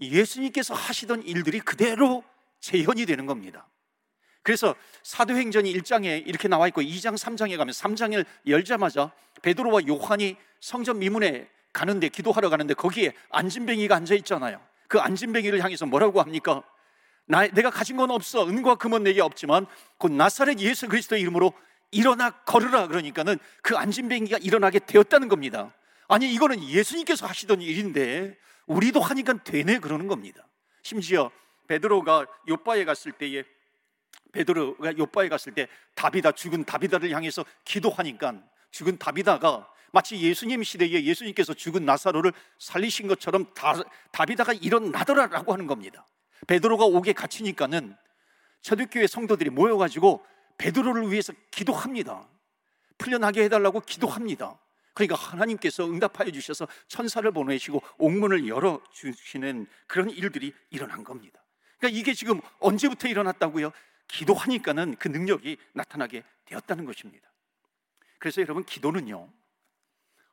예수님께서 0.00 0.74
하시던 0.74 1.22
일들이 1.22 1.60
그대로 1.60 2.24
재현이 2.60 3.06
되는 3.06 3.26
겁니다. 3.26 3.68
그래서 4.42 4.74
사도행전이 5.02 5.72
1장에 5.74 6.26
이렇게 6.26 6.48
나와 6.48 6.66
있고 6.68 6.80
2장, 6.80 7.16
3장에 7.16 7.56
가면 7.56 7.72
3장을 7.72 8.24
열자마자 8.46 9.12
베드로와 9.42 9.82
요한이 9.86 10.36
성전 10.60 10.98
미문에 10.98 11.48
가는데 11.72 12.08
기도하러 12.08 12.48
가는데 12.48 12.74
거기에 12.74 13.12
안진뱅이가 13.30 13.94
앉아 13.96 14.14
있잖아요. 14.16 14.60
그 14.88 14.98
안진뱅이를 14.98 15.62
향해서 15.62 15.86
뭐라고 15.86 16.20
합니까? 16.20 16.64
나, 17.30 17.46
내가 17.46 17.70
가진 17.70 17.96
건 17.96 18.10
없어. 18.10 18.44
은과 18.44 18.74
금은 18.74 19.04
내게 19.04 19.20
없지만 19.20 19.64
곧 19.98 20.10
나사렛 20.10 20.58
예수 20.58 20.88
그리스도의 20.88 21.22
이름으로 21.22 21.52
일어나 21.92 22.30
걸으라 22.30 22.88
그러니까는 22.88 23.38
그 23.62 23.76
안진뱅이가 23.76 24.38
일어나게 24.38 24.80
되었다는 24.80 25.28
겁니다. 25.28 25.72
아니 26.08 26.32
이거는 26.32 26.60
예수님께서 26.60 27.26
하시던 27.26 27.62
일인데 27.62 28.36
우리도 28.66 29.00
하니까 29.00 29.34
되네 29.44 29.78
그러는 29.78 30.08
겁니다. 30.08 30.44
심지어 30.82 31.30
베드로가 31.68 32.26
요바에 32.48 32.84
갔을 32.84 33.12
때에 33.12 33.44
베드로가 34.32 34.98
요바에 34.98 35.28
갔을 35.28 35.54
때 35.54 35.68
다비다 35.94 36.32
죽은 36.32 36.64
다비다를 36.64 37.12
향해서 37.12 37.44
기도하니까 37.64 38.42
죽은 38.72 38.98
다비다가 38.98 39.68
마치 39.92 40.20
예수님 40.20 40.64
시대에 40.64 41.04
예수님께서 41.04 41.54
죽은 41.54 41.84
나사로를 41.84 42.32
살리신 42.58 43.06
것처럼 43.06 43.46
다, 43.54 43.74
다비다가 44.10 44.52
일어나더라라고 44.52 45.52
하는 45.52 45.68
겁니다. 45.68 46.04
베드로가 46.46 46.84
옥에 46.84 47.12
갇히니까는 47.12 47.96
초대교회 48.62 49.06
성도들이 49.06 49.50
모여가지고 49.50 50.24
베드로를 50.58 51.10
위해서 51.10 51.32
기도합니다. 51.50 52.28
풀려나게 52.98 53.44
해달라고 53.44 53.80
기도합니다. 53.80 54.58
그러니까 54.92 55.14
하나님께서 55.16 55.86
응답하여 55.86 56.30
주셔서 56.30 56.68
천사를 56.88 57.30
보내시고 57.30 57.82
옥문을 57.98 58.46
열어 58.48 58.82
주시는 58.92 59.66
그런 59.86 60.10
일들이 60.10 60.52
일어난 60.68 61.04
겁니다. 61.04 61.42
그러니까 61.78 61.98
이게 61.98 62.12
지금 62.12 62.40
언제부터 62.58 63.08
일어났다고요? 63.08 63.72
기도하니까는 64.08 64.96
그 64.96 65.08
능력이 65.08 65.56
나타나게 65.72 66.24
되었다는 66.44 66.84
것입니다. 66.84 67.30
그래서 68.18 68.42
여러분 68.42 68.64
기도는요. 68.64 69.32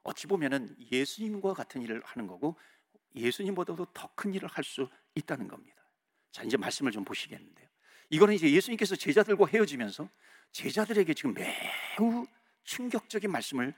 어찌 0.03 0.27
보면은 0.27 0.75
예수님과 0.91 1.53
같은 1.53 1.81
일을 1.81 2.01
하는 2.03 2.27
거고 2.27 2.57
예수님보다도 3.15 3.85
더 3.93 4.09
큰 4.15 4.33
일을 4.33 4.49
할 4.49 4.63
수 4.63 4.89
있다는 5.15 5.47
겁니다. 5.47 5.76
자, 6.31 6.43
이제 6.43 6.57
말씀을 6.57 6.91
좀 6.91 7.03
보시겠는데요. 7.03 7.67
이거는 8.10 8.34
이제 8.36 8.50
예수님께서 8.50 8.96
제자들과 8.96 9.48
헤어지면서 9.48 10.10
제자들에게 10.51 11.13
지금 11.13 11.34
매우 11.34 12.25
충격적인 12.63 13.31
말씀을 13.31 13.74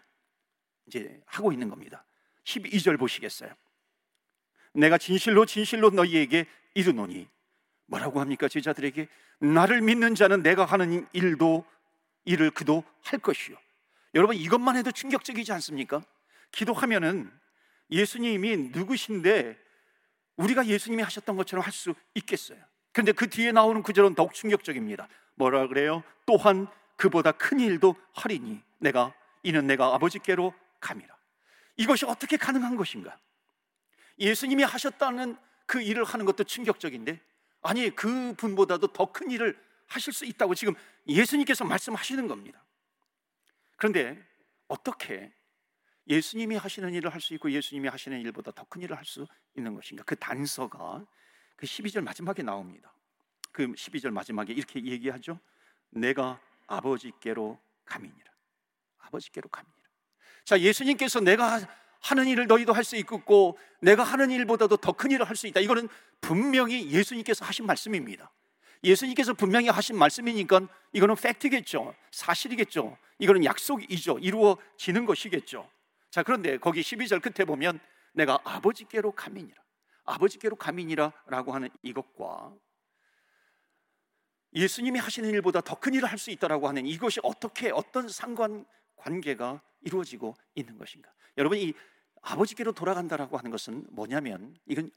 이제 0.88 1.22
하고 1.26 1.52
있는 1.52 1.70
겁니다. 1.70 2.06
12절 2.44 2.98
보시겠어요? 3.00 3.54
내가 4.74 4.98
진실로 4.98 5.46
진실로 5.46 5.90
너희에게 5.90 6.46
이르노니 6.74 7.28
뭐라고 7.88 8.20
합니까? 8.20 8.48
제자들에게 8.48 9.08
나를 9.40 9.82
믿는 9.82 10.16
자는 10.16 10.44
내가 10.44 10.66
하는 10.66 11.08
일도 11.14 11.66
일을 12.26 12.52
그도 12.52 12.84
할 13.02 13.20
것이요. 13.20 13.58
여러분 14.16 14.36
이것만 14.36 14.76
해도 14.76 14.92
충격적이지 14.92 15.52
않습니까? 15.54 16.04
기도하면은 16.52 17.32
예수님이 17.92 18.58
누구신데 18.72 19.58
우리가 20.40 20.66
예수님이 20.66 21.04
하셨던 21.04 21.36
것처럼 21.36 21.64
할 21.64 21.72
수 21.72 21.94
있겠어요. 22.16 22.58
그런데 22.92 23.12
그 23.12 23.30
뒤에 23.30 23.52
나오는 23.52 23.82
구절은 23.84 24.16
더욱 24.16 24.34
충격적입니다. 24.34 25.08
뭐라 25.36 25.68
그래요? 25.68 26.04
또한 26.26 26.68
그보다 26.96 27.32
큰 27.32 27.60
일도 27.60 27.96
하리니 28.14 28.62
내가 28.80 29.14
이는 29.44 29.68
내가 29.68 29.94
아버지께로 29.96 30.54
감이라. 30.80 31.16
이것이 31.78 32.06
어떻게 32.06 32.36
가능한 32.38 32.76
것인가? 32.76 33.18
예수님이 34.20 34.64
하셨다는 34.64 35.38
그 35.66 35.82
일을 35.82 36.04
하는 36.04 36.26
것도 36.26 36.44
충격적인데 36.44 37.22
아니 37.62 37.90
그 37.96 38.34
분보다도 38.36 38.88
더 38.88 39.12
큰 39.12 39.32
일을 39.32 39.58
하실 39.88 40.14
수 40.14 40.26
있다고 40.26 40.56
지금 40.56 40.74
예수님께서 41.08 41.64
말씀하시는 41.66 42.28
겁니다. 42.28 42.64
그런데 43.78 44.22
어떻게 44.68 45.32
예수님이 46.08 46.56
하시는 46.56 46.94
일을 46.94 47.14
할 47.14 47.22
수 47.22 47.34
있고 47.36 47.52
예수님이 47.52 47.88
하시는 47.90 48.20
일보다 48.22 48.52
더 48.52 48.64
큰 48.66 48.82
일을 48.82 48.98
할 48.98 49.06
수 49.06 49.28
있는 49.56 49.74
것인가? 49.76 50.04
그 50.04 50.16
단서가 50.16 51.06
그 51.56 51.66
12절 51.66 52.02
마지막에 52.02 52.42
나옵니다. 52.44 52.94
그 53.52 53.68
12절 53.68 54.12
마지막에 54.12 54.54
이렇게 54.54 54.84
얘기하죠. 54.84 55.40
내가 55.90 56.40
아버지께로 56.68 57.60
감이니라. 57.86 58.32
아버지께로 59.00 59.50
감이니라. 59.50 59.80
자, 60.46 60.60
예수님께서 60.60 61.20
내가 61.20 61.60
하는 62.02 62.28
일을 62.28 62.48
너희도 62.48 62.74
할 62.74 62.84
수 62.84 62.96
있고 62.96 63.58
내가 63.82 64.04
하는 64.04 64.32
일보다도 64.32 64.78
더 64.78 64.94
큰 64.94 65.12
일을 65.12 65.28
할 65.28 65.36
수 65.36 65.48
있다. 65.48 65.60
이거는 65.60 65.90
분명히 66.22 66.90
예수님께서 66.90 67.44
하신 67.46 67.66
말씀입니다. 67.66 68.32
예수님께서 68.84 69.34
분명히 69.34 69.68
하신 69.68 69.98
말씀이니까 69.98 70.62
이거는 70.94 71.16
팩트겠죠. 71.16 71.94
사실이겠죠. 72.12 72.98
이거는 73.20 73.44
약속이죠. 73.44 74.20
이루어지는 74.20 75.06
것이겠죠. 75.06 75.70
자, 76.10 76.24
그런데 76.24 76.58
거기 76.58 76.82
12절 76.82 77.22
끝에 77.22 77.46
보면 77.46 77.80
내가 78.14 78.40
아버지께로 78.44 79.12
감이니라. 79.12 79.62
아버지께로 80.06 80.56
감인이라라고 80.56 81.54
하는 81.54 81.70
이것과 81.84 82.56
예수님이 84.54 85.00
하시는 85.00 85.30
일보다 85.30 85.62
더 85.62 85.76
큰 85.76 85.94
일을 85.94 86.10
할 86.10 86.18
수 86.18 86.32
있다라고 86.32 86.68
하는 86.68 86.86
이것이 86.88 87.20
어떻게 87.24 87.70
어떤 87.70 88.10
상관 88.10 88.66
관계가 88.96 89.62
이루어지고 89.82 90.36
있는 90.56 90.78
것인가? 90.78 91.14
여러분 91.38 91.60
이 91.60 91.74
아버지께로 92.22 92.72
돌아간다라고 92.74 93.38
하는 93.38 93.52
것은 93.52 93.86
뭐냐면 93.92 94.58
이건 94.66 94.90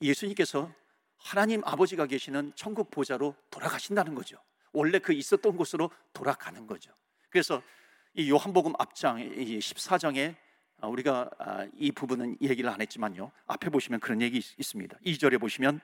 예수님께서 0.00 0.72
하나님 1.18 1.62
아버지가 1.64 2.06
계시는 2.06 2.52
천국 2.54 2.90
보좌로 2.90 3.34
돌아가신다는 3.50 4.14
거죠. 4.14 4.38
원래 4.72 4.98
그 5.00 5.12
있었던 5.12 5.56
곳으로 5.56 5.90
돌아가는 6.12 6.66
거죠. 6.66 6.92
그래서 7.28 7.62
이 8.18 8.30
요한복음 8.30 8.72
앞장 8.78 9.18
14장에 9.18 10.34
아, 10.80 10.86
우리가 10.86 11.28
아, 11.38 11.66
이 11.76 11.92
부분은 11.92 12.38
얘기를 12.40 12.70
안 12.70 12.80
했지만요. 12.80 13.30
앞에 13.46 13.68
보시면 13.68 14.00
그런 14.00 14.22
얘기 14.22 14.38
있습니다. 14.38 14.96
2절에 15.04 15.38
보시면 15.38 15.80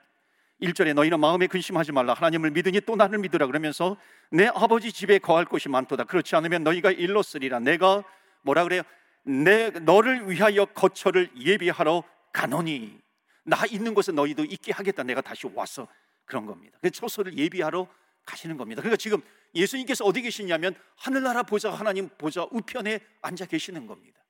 1절에 0.62 0.94
너희는 0.94 1.20
마음에 1.20 1.46
근심하지 1.46 1.92
말라 1.92 2.14
하나님을 2.14 2.52
믿으니 2.52 2.80
또 2.80 2.96
나를 2.96 3.18
믿으라 3.18 3.46
그러면서 3.46 3.98
내 4.30 4.46
아버지 4.46 4.92
집에 4.92 5.18
거할 5.18 5.44
곳이 5.44 5.68
많도다 5.68 6.04
그렇지 6.04 6.34
않으면 6.34 6.64
너희가 6.64 6.90
일로 6.92 7.22
쓰리라 7.22 7.58
내가 7.58 8.02
뭐라 8.42 8.64
그래요? 8.64 8.82
내 9.24 9.68
너를 9.68 10.30
위하여 10.30 10.64
거처를 10.64 11.30
예비하러 11.36 12.02
가노니 12.32 12.98
나 13.44 13.66
있는 13.66 13.92
곳에 13.92 14.10
너희도 14.10 14.44
있게 14.44 14.72
하겠다 14.72 15.02
내가 15.02 15.20
다시 15.20 15.46
와서 15.52 15.86
그런 16.24 16.46
겁니다. 16.46 16.78
그 16.80 16.90
처소를 16.90 17.36
예비하러 17.36 17.86
가시는 18.24 18.56
겁니다. 18.56 18.82
그러니까 18.82 18.96
지금 18.96 19.20
예수님께서 19.54 20.04
어디 20.04 20.22
계시냐면 20.22 20.74
하늘나라 20.96 21.42
보좌 21.42 21.72
하나님 21.72 22.08
보좌 22.18 22.46
우편에 22.50 23.00
앉아 23.20 23.46
계시는 23.46 23.86
겁니다. 23.86 24.24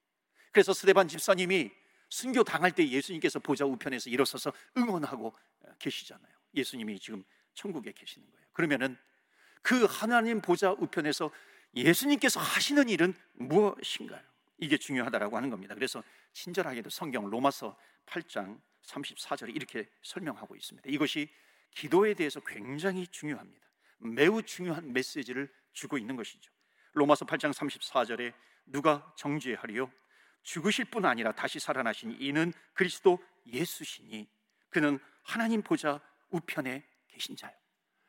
그래서 0.50 0.72
스데반 0.72 1.08
집사님이 1.08 1.70
순교 2.08 2.44
당할 2.44 2.72
때 2.72 2.86
예수님께서 2.86 3.38
보좌 3.38 3.64
우편에서 3.64 4.10
일어서서 4.10 4.52
응원하고 4.76 5.34
계시잖아요. 5.78 6.32
예수님이 6.54 6.98
지금 6.98 7.24
천국에 7.54 7.92
계시는 7.92 8.30
거예요. 8.30 8.46
그러면은 8.52 8.96
그 9.62 9.84
하나님 9.84 10.40
보좌 10.40 10.72
우편에서 10.72 11.30
예수님께서 11.74 12.40
하시는 12.40 12.88
일은 12.88 13.14
무엇인가요? 13.34 14.20
이게 14.58 14.76
중요하다라고 14.76 15.36
하는 15.36 15.50
겁니다. 15.50 15.74
그래서 15.74 16.04
친절하게도 16.34 16.90
성경 16.90 17.30
로마서 17.30 17.76
8장 18.06 18.60
34절에 18.86 19.54
이렇게 19.54 19.88
설명하고 20.02 20.54
있습니다. 20.56 20.88
이것이 20.90 21.30
기도에 21.70 22.14
대해서 22.14 22.40
굉장히 22.40 23.06
중요합니다. 23.06 23.66
매우 24.02 24.42
중요한 24.42 24.92
메시지를 24.92 25.52
주고 25.72 25.98
있는 25.98 26.16
것이죠. 26.16 26.50
로마서 26.92 27.24
8장 27.24 27.52
34절에 27.52 28.32
누가 28.66 29.12
정죄하리요? 29.16 29.90
죽으실 30.42 30.86
뿐 30.86 31.04
아니라 31.04 31.32
다시 31.32 31.58
살아나신 31.60 32.16
이는 32.20 32.52
그리스도 32.74 33.22
예수시니 33.46 34.28
그는 34.70 34.98
하나님 35.22 35.62
보좌 35.62 36.00
우편에 36.30 36.84
계신 37.08 37.36
자요. 37.36 37.52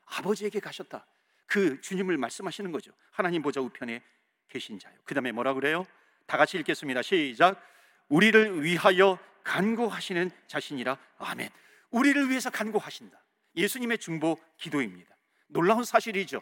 아버지에게 0.06 0.60
가셨다. 0.60 1.06
그 1.46 1.80
주님을 1.82 2.18
말씀하시는 2.18 2.72
거죠. 2.72 2.92
하나님 3.12 3.42
보좌 3.42 3.62
우편에 3.62 4.02
계신 4.48 4.80
자요. 4.80 4.98
그 5.04 5.14
다음에 5.14 5.32
뭐라 5.32 5.54
그래요? 5.54 5.86
다 6.26 6.38
같이 6.38 6.58
읽겠습니다. 6.58 7.02
시작. 7.02 7.62
우리를 8.10 8.64
위하여 8.64 9.20
간구하시는 9.44 10.32
자신이라. 10.48 10.98
아멘. 11.18 11.50
우리를 11.92 12.30
위해서 12.30 12.50
간구하신다. 12.50 13.22
예수님의 13.56 14.00
중보 14.00 14.40
기도입니다. 14.58 15.16
놀라운 15.48 15.84
사실이죠. 15.84 16.42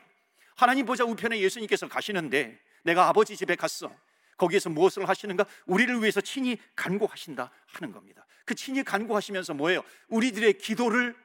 하나님 0.55 0.85
보좌 0.85 1.03
우편에 1.03 1.39
예수님께서 1.39 1.87
가시는데 1.87 2.59
내가 2.83 3.07
아버지 3.07 3.35
집에 3.35 3.55
갔어. 3.55 3.93
거기에서 4.37 4.69
무엇을 4.69 5.07
하시는가? 5.07 5.45
우리를 5.67 6.01
위해서 6.01 6.19
친히 6.19 6.57
간구하신다 6.75 7.51
하는 7.67 7.91
겁니다. 7.91 8.25
그 8.45 8.55
친히 8.55 8.83
간구하시면서 8.83 9.53
뭐예요? 9.53 9.83
우리들의 10.07 10.57
기도를 10.57 11.15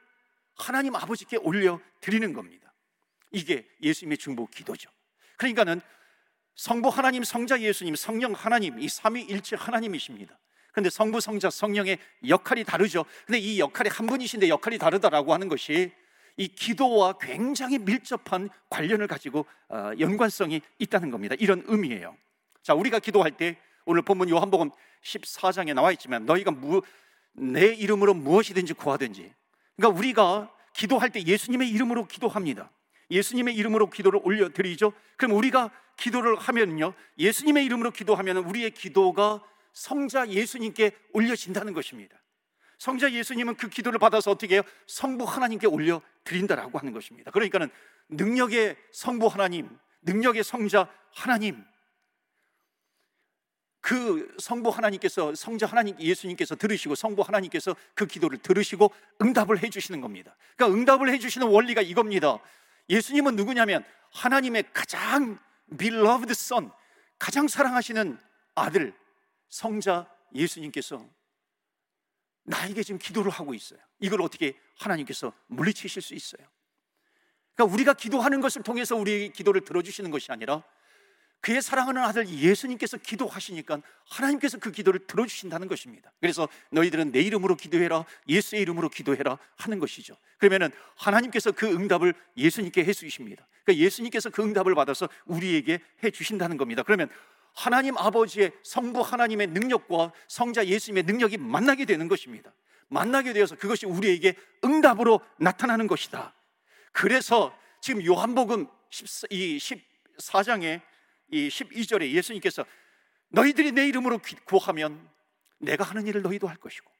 하나님 0.55 0.95
아버지께 0.95 1.37
올려 1.37 1.79
드리는 1.99 2.31
겁니다. 2.33 2.73
이게 3.31 3.67
예수님의 3.81 4.17
중보 4.17 4.47
기도죠. 4.47 4.89
그러니까는 5.37 5.81
성부 6.55 6.89
하나님, 6.89 7.23
성자 7.23 7.61
예수님, 7.61 7.95
성령 7.95 8.33
하나님, 8.33 8.79
이 8.79 8.87
삼위일체 8.87 9.55
하나님이십니다. 9.55 10.37
그런데 10.71 10.89
성부, 10.89 11.21
성자, 11.21 11.49
성령의 11.49 11.99
역할이 12.27 12.63
다르죠. 12.63 13.05
근데 13.25 13.39
이 13.39 13.59
역할이 13.59 13.89
한 13.89 14.07
분이신데 14.07 14.49
역할이 14.49 14.77
다르다라고 14.77 15.33
하는 15.33 15.47
것이 15.47 15.91
이 16.37 16.47
기도와 16.47 17.13
굉장히 17.19 17.79
밀접한 17.79 18.49
관련을 18.69 19.07
가지고 19.07 19.45
어, 19.69 19.91
연관성이 19.99 20.61
있다는 20.79 21.09
겁니다. 21.09 21.35
이런 21.39 21.63
의미예요. 21.65 22.15
자, 22.61 22.73
우리가 22.73 22.99
기도할 22.99 23.31
때 23.31 23.57
오늘 23.85 24.03
본문 24.03 24.29
요한복음 24.29 24.69
14장에 25.03 25.73
나와 25.73 25.91
있지만 25.93 26.25
너희가 26.25 26.51
무, 26.51 26.81
내 27.33 27.73
이름으로 27.73 28.13
무엇이든지 28.13 28.73
구하든지 28.73 29.33
그러니까 29.75 29.99
우리가 29.99 30.53
기도할 30.73 31.09
때 31.09 31.23
예수님의 31.23 31.69
이름으로 31.69 32.07
기도합니다. 32.07 32.69
예수님의 33.09 33.55
이름으로 33.55 33.89
기도를 33.89 34.19
올려드리죠. 34.23 34.93
그럼 35.15 35.37
우리가 35.37 35.71
기도를 35.97 36.35
하면요. 36.35 36.93
예수님의 37.17 37.65
이름으로 37.65 37.91
기도하면 37.91 38.37
우리의 38.37 38.71
기도가 38.71 39.41
성자 39.73 40.29
예수님께 40.29 40.91
올려진다는 41.13 41.73
것입니다. 41.73 42.17
성자 42.77 43.11
예수님은 43.11 43.55
그 43.55 43.69
기도를 43.69 43.99
받아서 43.99 44.31
어떻게 44.31 44.55
해요? 44.55 44.61
성부 44.85 45.23
하나님께 45.23 45.67
올려 45.67 46.01
드린다라고 46.23 46.77
하는 46.77 46.93
것입니다. 46.93 47.31
그러니까는 47.31 47.69
능력의 48.09 48.75
성부 48.91 49.27
하나님, 49.27 49.69
능력의 50.03 50.43
성자 50.43 50.87
하나님, 51.11 51.63
그 53.81 54.35
성부 54.39 54.69
하나님께서 54.69 55.33
성자 55.33 55.65
하나님 55.65 55.97
예수님께서 55.99 56.55
들으시고 56.55 56.95
성부 56.95 57.21
하나님께서 57.21 57.75
그 57.93 58.05
기도를 58.05 58.37
들으시고 58.39 58.91
응답을 59.21 59.63
해 59.63 59.69
주시는 59.69 60.01
겁니다. 60.01 60.35
그러니까 60.55 60.77
응답을 60.77 61.09
해 61.09 61.17
주시는 61.19 61.47
원리가 61.47 61.81
이겁니다. 61.81 62.37
예수님은 62.89 63.35
누구냐면 63.35 63.85
하나님의 64.11 64.65
가장 64.73 65.39
beloved 65.77 66.31
son, 66.31 66.69
가장 67.17 67.47
사랑하시는 67.47 68.19
아들 68.55 68.93
성자 69.49 70.09
예수님께서 70.35 71.05
나에게 72.47 72.81
지금 72.81 72.97
기도를 72.97 73.29
하고 73.29 73.53
있어요. 73.53 73.79
이걸 73.99 74.21
어떻게 74.21 74.57
하나님께서 74.79 75.33
물리치실 75.47 76.01
수 76.01 76.15
있어요? 76.15 76.47
그러니까 77.53 77.73
우리가 77.73 77.93
기도하는 77.93 78.39
것을 78.39 78.63
통해서 78.63 78.95
우리 78.95 79.31
기도를 79.31 79.61
들어주시는 79.61 80.11
것이 80.11 80.31
아니라 80.31 80.63
그의 81.41 81.61
사랑하는 81.61 82.01
아들 82.01 82.27
예수님께서 82.27 82.97
기도하시니까 82.97 83.81
하나님께서 84.09 84.57
그 84.57 84.71
기도를 84.71 85.05
들어주신다는 85.05 85.67
것입니다. 85.67 86.11
그래서 86.19 86.47
너희들은 86.71 87.11
내 87.11 87.21
이름으로 87.21 87.55
기도해라, 87.55 88.05
예수의 88.27 88.61
이름으로 88.63 88.89
기도해라 88.89 89.37
하는 89.57 89.79
것이죠. 89.79 90.15
그러면은 90.37 90.71
하나님께서 90.95 91.51
그 91.51 91.67
응답을 91.67 92.13
예수님께 92.37 92.83
해 92.85 92.93
주십니다. 92.93 93.47
그러니까 93.65 93.85
예수님께서 93.85 94.29
그 94.29 94.41
응답을 94.41 94.73
받아서 94.73 95.09
우리에게 95.25 95.79
해 96.03 96.11
주신다는 96.11 96.57
겁니다. 96.57 96.81
그러면 96.83 97.09
하나님 97.57 97.97
아버지의 97.97 98.51
성부 98.63 99.01
하나님의 99.01 99.47
능력과 99.47 100.13
성자 100.27 100.67
예수님의 100.67 101.03
능력이 101.03 101.37
만나게 101.37 101.85
되는 101.85 102.07
것입니다. 102.07 102.53
만나게 102.87 103.33
되어서 103.33 103.55
그것이 103.55 103.87
우리에게 103.87 104.35
응답으로 104.63 105.21
나타나는 105.39 105.87
것이다. 105.87 106.35
그래서 106.91 107.57
지금 107.81 108.05
요한복음 108.05 108.67
14장에 108.91 110.81
이 111.31 111.47
12절에 111.49 112.11
예수님께서 112.11 112.63
너희들이 113.29 113.71
내 113.71 113.87
이름으로 113.87 114.19
구하면 114.45 115.09
내가 115.57 115.83
하는 115.83 116.05
일을 116.05 116.21
너희도 116.21 116.47
할 116.47 116.57
것이고 116.57 116.91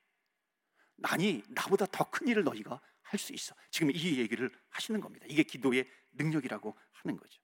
나니 0.95 1.43
나보다 1.49 1.85
더 1.85 2.03
큰 2.05 2.27
일을 2.27 2.43
너희가 2.43 2.81
할 3.03 3.19
수 3.19 3.31
있어. 3.31 3.53
지금 3.69 3.91
이 3.91 4.17
얘기를 4.17 4.51
하시는 4.69 4.99
겁니다. 4.99 5.25
이게 5.29 5.43
기도의 5.43 5.87
능력이라고 6.13 6.75
하는 6.93 7.15
거죠. 7.15 7.39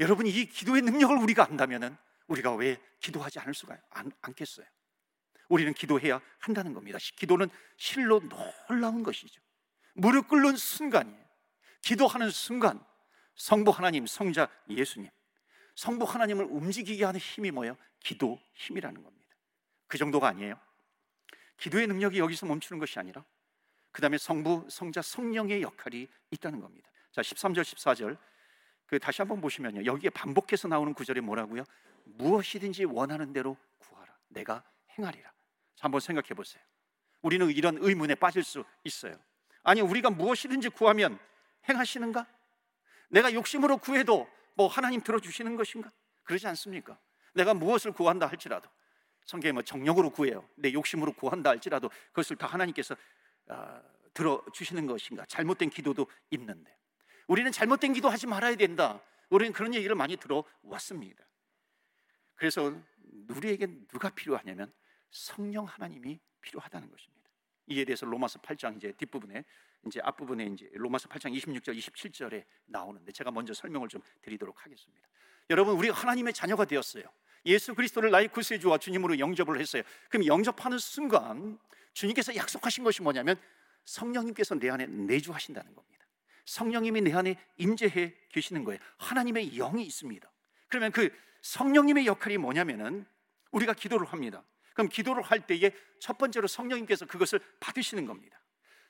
여러분 0.00 0.26
이 0.26 0.44
기도의 0.46 0.82
능력을 0.82 1.16
우리가 1.16 1.44
안다면은 1.44 1.96
우리가 2.26 2.54
왜 2.54 2.80
기도하지 3.00 3.38
않을 3.40 3.54
수가 3.54 3.78
안, 3.90 4.10
않겠어요? 4.22 4.66
우리는 5.48 5.72
기도해야 5.74 6.20
한다는 6.38 6.72
겁니다. 6.72 6.98
기도는 7.16 7.48
실로 7.76 8.20
놀라운 8.68 9.02
것이죠. 9.02 9.40
무릎 9.94 10.28
꿇는 10.28 10.56
순간이에요. 10.56 11.24
기도하는 11.82 12.30
순간 12.30 12.84
성부 13.36 13.70
하나님, 13.70 14.06
성자 14.06 14.48
예수님 14.68 15.10
성부 15.74 16.04
하나님을 16.04 16.46
움직이게 16.46 17.04
하는 17.04 17.20
힘이 17.20 17.50
뭐예요? 17.50 17.76
기도 18.00 18.40
힘이라는 18.54 19.02
겁니다. 19.02 19.34
그 19.86 19.98
정도가 19.98 20.28
아니에요. 20.28 20.58
기도의 21.58 21.86
능력이 21.86 22.18
여기서 22.18 22.46
멈추는 22.46 22.78
것이 22.80 22.98
아니라 22.98 23.24
그 23.92 24.00
다음에 24.00 24.18
성부, 24.18 24.66
성자, 24.70 25.02
성령의 25.02 25.62
역할이 25.62 26.08
있다는 26.30 26.60
겁니다. 26.60 26.90
자, 27.12 27.22
13절, 27.22 27.62
14절 27.62 28.18
그 28.86 28.98
다시 28.98 29.22
한번 29.22 29.40
보시면요. 29.40 29.84
여기에 29.84 30.10
반복해서 30.10 30.68
나오는 30.68 30.92
구절이 30.94 31.20
뭐라고요? 31.20 31.64
무엇이든지 32.04 32.84
원하는 32.84 33.32
대로 33.32 33.56
구하라. 33.78 34.12
내가 34.28 34.62
행하리라. 34.98 35.30
자, 35.76 35.84
한번 35.84 36.00
생각해 36.00 36.28
보세요. 36.28 36.62
우리는 37.22 37.50
이런 37.50 37.78
의문에 37.80 38.14
빠질 38.14 38.44
수 38.44 38.64
있어요. 38.84 39.16
아니, 39.62 39.80
우리가 39.80 40.10
무엇이든지 40.10 40.70
구하면 40.70 41.18
행하시는가? 41.68 42.26
내가 43.08 43.32
욕심으로 43.32 43.78
구해도 43.78 44.28
뭐 44.54 44.68
하나님 44.68 45.00
들어주시는 45.00 45.56
것인가? 45.56 45.90
그러지 46.24 46.46
않습니까? 46.48 46.98
내가 47.34 47.54
무엇을 47.54 47.92
구한다 47.92 48.26
할지라도 48.26 48.68
성경에 49.24 49.52
뭐 49.52 49.62
정력으로 49.62 50.10
구해요. 50.10 50.48
내 50.54 50.72
욕심으로 50.72 51.12
구한다 51.12 51.50
할지라도 51.50 51.88
그것을 52.08 52.36
다 52.36 52.46
하나님께서 52.46 52.94
어, 53.48 53.82
들어주시는 54.12 54.86
것인가? 54.86 55.24
잘못된 55.26 55.70
기도도 55.70 56.06
있는데 56.30 56.76
우리는 57.26 57.50
잘못된 57.50 57.92
기도하지 57.92 58.26
말아야 58.26 58.56
된다. 58.56 59.00
우리는 59.30 59.52
그런 59.52 59.74
얘기를 59.74 59.94
많이 59.96 60.16
들어왔습니다. 60.16 61.24
그래서 62.34 62.74
우리에게 63.28 63.66
누가 63.88 64.10
필요하냐면 64.10 64.72
성령 65.10 65.64
하나님이 65.64 66.20
필요하다는 66.40 66.90
것입니다. 66.90 67.30
이에 67.66 67.84
대해서 67.84 68.04
로마서 68.04 68.40
8장 68.40 68.76
이제 68.76 68.92
뒷부분에 68.92 69.44
이제 69.86 70.00
앞부분에 70.02 70.46
이제 70.46 70.70
로마서 70.74 71.08
8장 71.08 71.34
26절 71.36 71.76
27절에 71.78 72.44
나오는데 72.66 73.12
제가 73.12 73.30
먼저 73.30 73.54
설명을 73.54 73.88
좀 73.88 74.02
드리도록 74.22 74.64
하겠습니다. 74.64 75.08
여러분 75.50 75.74
우리가 75.76 75.94
하나님의 75.94 76.32
자녀가 76.32 76.64
되었어요. 76.64 77.04
예수 77.46 77.74
그리스도를 77.74 78.10
나의 78.10 78.28
구세주와 78.28 78.78
주님으로 78.78 79.18
영접을 79.18 79.60
했어요. 79.60 79.82
그럼 80.08 80.26
영접하는 80.26 80.78
순간 80.78 81.58
주님께서 81.92 82.34
약속하신 82.34 82.84
것이 82.84 83.02
뭐냐면 83.02 83.36
성령님께서 83.84 84.54
내 84.54 84.70
안에 84.70 84.86
내주하신다는 84.86 85.74
겁니다. 85.74 85.93
성령님이 86.44 87.02
내 87.02 87.12
안에 87.12 87.38
임재해 87.56 88.14
계시는 88.30 88.64
거예요. 88.64 88.80
하나님의 88.98 89.56
영이 89.56 89.84
있습니다. 89.84 90.30
그러면 90.68 90.92
그 90.92 91.10
성령님의 91.42 92.06
역할이 92.06 92.38
뭐냐면은 92.38 93.06
우리가 93.50 93.74
기도를 93.74 94.06
합니다. 94.06 94.44
그럼 94.74 94.88
기도를 94.88 95.22
할 95.22 95.46
때에 95.46 95.70
첫 96.00 96.18
번째로 96.18 96.46
성령님께서 96.46 97.06
그것을 97.06 97.40
받으시는 97.60 98.06
겁니다. 98.06 98.40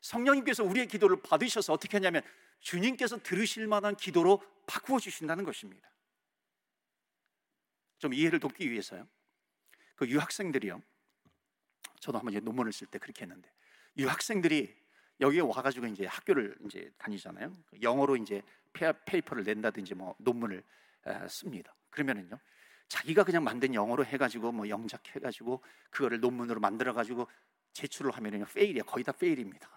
성령님께서 0.01 0.65
우리의 0.65 0.87
기도를 0.87 1.21
받으셔서 1.23 1.73
어떻게 1.73 1.97
하냐면 1.97 2.23
주님께서 2.61 3.23
들으실 3.23 3.67
만한 3.67 3.95
기도로 3.97 4.43
바꾸어 4.67 4.99
주신다는 4.99 5.45
것입니다. 5.45 5.91
좀 7.99 8.15
이해를 8.15 8.41
돕기 8.41 8.71
위해서요. 8.71 9.07
그 9.97 10.09
유학생들이요. 10.09 10.83
저도 12.01 12.19
한번 12.19 12.35
논문을 12.35 12.73
쓸 12.73 12.87
때 12.87 12.99
그렇게 12.99 13.23
했는데 13.23 13.51
유학생들이 13.97 14.75
여기에 15.21 15.41
와가지고 15.41 15.87
이제 15.87 16.07
학교를 16.07 16.57
이제 16.67 16.91
다니잖아요. 16.99 17.57
영어로 17.83 18.17
이제 18.17 18.43
페이퍼를 19.07 19.45
낸다든지 19.45 19.95
뭐 19.95 20.15
논문을 20.19 20.63
씁니다. 21.29 21.75
그러면은요, 21.91 22.39
자기가 22.89 23.25
그냥 23.25 23.45
만든 23.45 23.75
영어로 23.75 24.05
해가지고 24.05 24.53
뭐 24.53 24.69
영작해가지고 24.69 25.63
그거를 25.91 26.21
논문으로 26.21 26.61
만들어가지고 26.61 27.29
제출을 27.73 28.11
하면은요, 28.11 28.47
fail이야. 28.47 28.83
거의 28.85 29.05
다 29.05 29.13
fail입니다. 29.13 29.69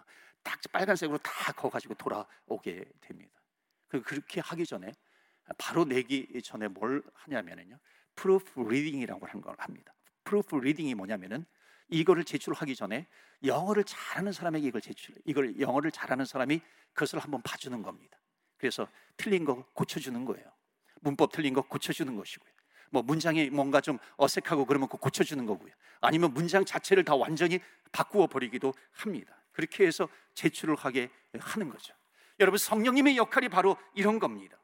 딱 0.42 0.60
빨간색으로 0.72 1.18
다 1.18 1.52
거가지고 1.52 1.94
돌아오게 1.94 2.84
됩니다. 3.00 3.40
그, 3.88 4.02
그렇게 4.02 4.40
하기 4.40 4.66
전에 4.66 4.92
바로 5.56 5.84
내기 5.84 6.40
전에 6.42 6.68
뭘 6.68 7.02
하냐면은요, 7.14 7.78
proofreading이라고 8.16 9.26
하는 9.26 9.40
걸 9.40 9.54
합니다. 9.58 9.94
proofreading이 10.24 10.94
뭐냐면은 10.94 11.46
이거를 11.88 12.24
제출하기 12.24 12.74
전에 12.76 13.06
영어를 13.44 13.84
잘하는 13.84 14.32
사람에게 14.32 14.66
이걸 14.66 14.80
제출, 14.80 15.14
이걸 15.24 15.58
영어를 15.58 15.90
잘하는 15.90 16.24
사람이 16.24 16.60
그것을 16.92 17.18
한번 17.18 17.42
봐주는 17.42 17.82
겁니다. 17.82 18.18
그래서 18.56 18.88
틀린 19.16 19.44
거 19.44 19.64
고쳐주는 19.72 20.24
거예요. 20.24 20.44
문법 21.00 21.32
틀린 21.32 21.54
거 21.54 21.62
고쳐주는 21.62 22.14
것이고요. 22.16 22.52
뭐 22.90 23.02
문장이 23.02 23.50
뭔가 23.50 23.80
좀 23.80 23.98
어색하고 24.16 24.64
그러면 24.64 24.88
그 24.88 24.96
고쳐주는 24.96 25.44
거고요. 25.46 25.72
아니면 26.00 26.32
문장 26.32 26.64
자체를 26.64 27.04
다 27.04 27.14
완전히 27.14 27.60
바꾸어 27.92 28.26
버리기도 28.26 28.74
합니다. 28.92 29.34
그렇게 29.52 29.86
해서 29.86 30.08
제출을 30.34 30.74
하게 30.76 31.10
하는 31.38 31.68
거죠. 31.68 31.94
여러분 32.40 32.58
성령님의 32.58 33.16
역할이 33.16 33.48
바로 33.48 33.76
이런 33.94 34.18
겁니다. 34.18 34.56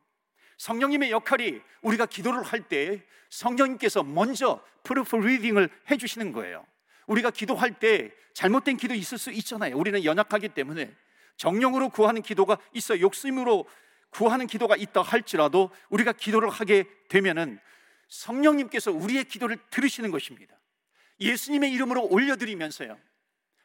성령님의 0.58 1.10
역할이 1.10 1.60
우리가 1.82 2.06
기도를 2.06 2.42
할 2.42 2.68
때 2.68 3.04
성령님께서 3.30 4.04
먼저 4.04 4.64
proofreading을 4.84 5.68
해주시는 5.90 6.32
거예요. 6.32 6.64
우리가 7.06 7.30
기도할 7.30 7.78
때 7.78 8.12
잘못된 8.32 8.76
기도 8.76 8.94
있을 8.94 9.18
수 9.18 9.30
있잖아요. 9.30 9.76
우리는 9.76 10.04
연약하기 10.04 10.50
때문에 10.50 10.94
정욕으로 11.36 11.88
구하는 11.88 12.22
기도가 12.22 12.58
있어 12.72 12.98
욕심으로 13.00 13.66
구하는 14.10 14.46
기도가 14.46 14.76
있다 14.76 15.02
할지라도 15.02 15.70
우리가 15.88 16.12
기도를 16.12 16.48
하게 16.48 16.84
되면은 17.08 17.58
성령님께서 18.08 18.92
우리의 18.92 19.24
기도를 19.24 19.58
들으시는 19.70 20.10
것입니다. 20.10 20.54
예수님의 21.20 21.72
이름으로 21.72 22.06
올려드리면서요. 22.06 22.98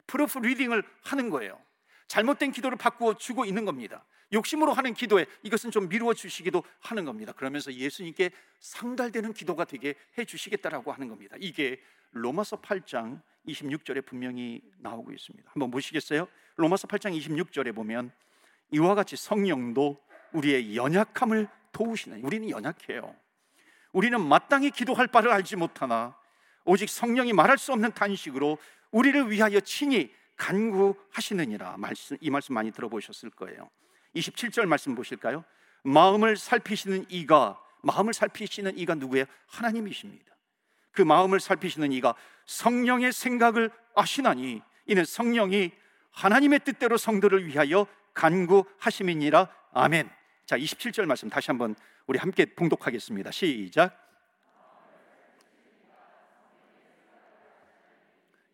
프로프 0.07 0.39
리딩을 0.39 0.83
하는 1.03 1.29
거예요. 1.29 1.59
잘못된 2.07 2.51
기도를 2.51 2.77
바꾸어 2.77 3.15
주고 3.15 3.45
있는 3.45 3.65
겁니다. 3.65 4.03
욕심으로 4.31 4.73
하는 4.73 4.93
기도에 4.93 5.25
이것은 5.43 5.71
좀 5.71 5.89
미루어 5.89 6.13
주시기도 6.13 6.63
하는 6.79 7.05
겁니다. 7.05 7.31
그러면서 7.31 7.73
예수님께 7.73 8.31
상달되는 8.59 9.33
기도가 9.33 9.65
되게 9.65 9.95
해 10.17 10.25
주시겠다라고 10.25 10.91
하는 10.91 11.07
겁니다. 11.07 11.35
이게 11.39 11.81
로마서 12.11 12.61
8장 12.61 13.21
26절에 13.47 14.05
분명히 14.05 14.61
나오고 14.79 15.11
있습니다. 15.11 15.49
한번 15.51 15.71
보시겠어요? 15.71 16.27
로마서 16.55 16.87
8장 16.87 17.17
26절에 17.17 17.73
보면 17.73 18.11
이와 18.71 18.95
같이 18.95 19.15
성령도 19.15 19.99
우리의 20.33 20.75
연약함을 20.75 21.47
도우시는 21.71 22.21
우리는 22.23 22.49
연약해요. 22.49 23.15
우리는 23.91 24.21
마땅히 24.21 24.69
기도할 24.69 25.07
바를 25.07 25.31
알지 25.31 25.55
못하나 25.55 26.15
오직 26.65 26.89
성령이 26.89 27.33
말할 27.33 27.57
수 27.57 27.71
없는 27.73 27.93
단식으로 27.93 28.57
우리를 28.91 29.31
위하여 29.31 29.59
친히 29.59 30.13
간구하시느니라. 30.35 31.77
말씀 31.77 32.17
이 32.21 32.29
말씀 32.29 32.53
많이 32.53 32.71
들어보셨을 32.71 33.31
거예요. 33.31 33.69
27절 34.15 34.65
말씀 34.65 34.95
보실까요? 34.95 35.43
마음을 35.83 36.37
살피시는 36.37 37.05
이가 37.09 37.59
마음을 37.81 38.13
살피시는 38.13 38.77
이가 38.77 38.95
누구예요? 38.95 39.25
하나님이십니다. 39.47 40.35
그 40.91 41.01
마음을 41.01 41.39
살피시는 41.39 41.91
이가 41.93 42.15
성령의 42.45 43.13
생각을 43.13 43.71
아시나니 43.95 44.61
이는 44.85 45.05
성령이 45.05 45.71
하나님의 46.11 46.59
뜻대로 46.65 46.97
성도를 46.97 47.45
위하여 47.45 47.85
간구하심이니라. 48.13 49.47
아멘. 49.73 50.09
자, 50.45 50.57
27절 50.57 51.05
말씀 51.05 51.29
다시 51.29 51.47
한번 51.51 51.75
우리 52.07 52.17
함께 52.17 52.45
봉독하겠습니다. 52.45 53.31
시작. 53.31 53.95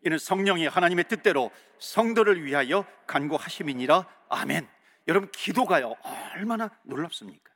이는 0.04 0.18
성령이 0.18 0.66
하나님의 0.66 1.08
뜻대로 1.08 1.50
성도를 1.78 2.44
위하여 2.44 2.86
간구하심이니라. 3.06 4.06
아멘. 4.28 4.75
여러분 5.08 5.30
기도가요 5.30 5.94
얼마나 6.34 6.70
놀랍습니까? 6.84 7.52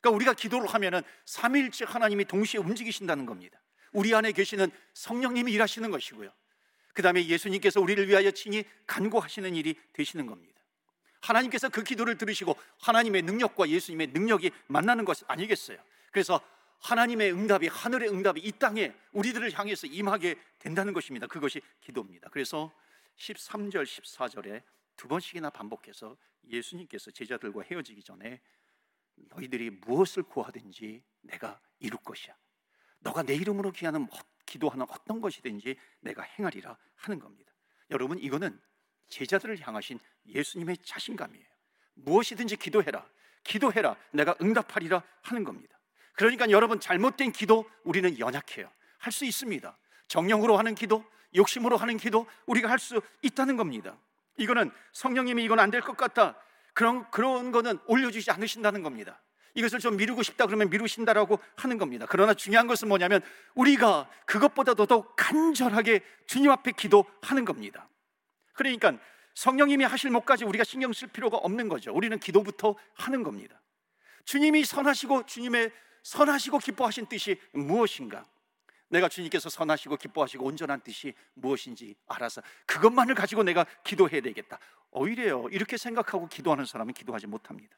그러니까 0.00 0.16
우리가 0.16 0.34
기도를 0.34 0.68
하면은 0.68 1.02
삼일째 1.24 1.84
하나님이 1.88 2.24
동시에 2.26 2.60
움직이신다는 2.60 3.26
겁니다. 3.26 3.60
우리 3.92 4.14
안에 4.14 4.32
계시는 4.32 4.70
성령님이 4.92 5.52
일하시는 5.52 5.90
것이고요. 5.90 6.30
그 6.92 7.02
다음에 7.02 7.26
예수님께서 7.26 7.80
우리를 7.80 8.08
위하여 8.08 8.30
친히 8.30 8.64
간구하시는 8.86 9.54
일이 9.54 9.74
되시는 9.92 10.26
겁니다. 10.26 10.54
하나님께서 11.20 11.68
그 11.70 11.82
기도를 11.82 12.18
들으시고 12.18 12.56
하나님의 12.80 13.22
능력과 13.22 13.68
예수님의 13.68 14.08
능력이 14.08 14.50
만나는 14.66 15.04
것 15.04 15.18
아니겠어요? 15.26 15.78
그래서 16.12 16.40
하나님의 16.80 17.32
응답이 17.32 17.68
하늘의 17.68 18.10
응답이 18.10 18.40
이 18.40 18.52
땅에 18.52 18.92
우리들을 19.12 19.58
향해서 19.58 19.86
임하게 19.86 20.36
된다는 20.58 20.92
것입니다. 20.92 21.26
그것이 21.26 21.62
기도입니다. 21.80 22.28
그래서 22.30 22.70
13절, 23.16 23.84
14절에 23.84 24.62
두 24.96 25.08
번씩이나 25.08 25.50
반복해서 25.50 26.16
예수님께서 26.48 27.10
제자들과 27.10 27.62
헤어지기 27.62 28.02
전에 28.02 28.40
너희들이 29.16 29.70
무엇을 29.70 30.24
구하든지 30.24 31.02
내가 31.22 31.60
이룰 31.78 31.98
것이야. 32.00 32.34
너가 33.00 33.22
내 33.22 33.34
이름으로 33.34 33.70
기하는 33.72 34.08
기도하는 34.46 34.86
어떤 34.88 35.20
것이든지 35.20 35.76
내가 36.00 36.22
행하리라 36.22 36.76
하는 36.96 37.18
겁니다. 37.18 37.52
여러분 37.90 38.18
이거는 38.18 38.60
제자들을 39.08 39.60
향하신 39.66 39.98
예수님의 40.26 40.78
자신감이에요. 40.78 41.46
무엇이든지 41.94 42.56
기도해라. 42.56 43.08
기도해라. 43.44 43.96
내가 44.12 44.34
응답하리라 44.40 45.02
하는 45.22 45.44
겁니다. 45.44 45.78
그러니까 46.14 46.48
여러분 46.50 46.80
잘못된 46.80 47.32
기도 47.32 47.70
우리는 47.84 48.18
연약해요. 48.18 48.70
할 48.98 49.12
수 49.12 49.24
있습니다. 49.26 49.76
정령으로 50.08 50.56
하는 50.56 50.74
기도, 50.74 51.04
욕심으로 51.34 51.76
하는 51.76 51.98
기도 51.98 52.26
우리가 52.46 52.70
할 52.70 52.78
수 52.78 53.02
있다는 53.22 53.56
겁니다. 53.56 53.98
이거는 54.36 54.70
성령님이 54.92 55.44
이건 55.44 55.60
안 55.60 55.70
될 55.70 55.80
것 55.80 55.96
같다. 55.96 56.36
그런 56.72 57.08
그런 57.10 57.52
거는 57.52 57.78
올려주지 57.86 58.30
않으신다는 58.30 58.82
겁니다. 58.82 59.20
이것을 59.54 59.78
좀 59.78 59.96
미루고 59.96 60.24
싶다 60.24 60.46
그러면 60.46 60.68
미루신다라고 60.70 61.38
하는 61.56 61.78
겁니다. 61.78 62.06
그러나 62.08 62.34
중요한 62.34 62.66
것은 62.66 62.88
뭐냐면 62.88 63.20
우리가 63.54 64.10
그것보다도 64.26 64.86
더 64.86 65.02
간절하게 65.14 66.00
주님 66.26 66.50
앞에 66.50 66.72
기도하는 66.72 67.44
겁니다. 67.44 67.88
그러니까 68.54 68.98
성령님이 69.34 69.84
하실 69.84 70.10
못까지 70.10 70.44
우리가 70.44 70.64
신경 70.64 70.92
쓸 70.92 71.08
필요가 71.08 71.36
없는 71.36 71.68
거죠. 71.68 71.92
우리는 71.92 72.18
기도부터 72.18 72.74
하는 72.94 73.22
겁니다. 73.22 73.60
주님이 74.24 74.64
선하시고 74.64 75.26
주님의 75.26 75.70
선하시고 76.02 76.58
기뻐하신 76.58 77.06
뜻이 77.06 77.40
무엇인가? 77.52 78.24
내가 78.94 79.08
주님께서 79.08 79.48
선하시고 79.48 79.96
기뻐하시고 79.96 80.44
온전한 80.44 80.80
뜻이 80.80 81.14
무엇인지 81.34 81.96
알아서 82.06 82.42
그것만을 82.66 83.16
가지고 83.16 83.42
내가 83.42 83.66
기도해야 83.82 84.20
되겠다. 84.20 84.58
오히려 84.92 85.48
이렇게 85.50 85.76
생각하고 85.76 86.28
기도하는 86.28 86.64
사람은 86.64 86.94
기도하지 86.94 87.26
못합니다. 87.26 87.76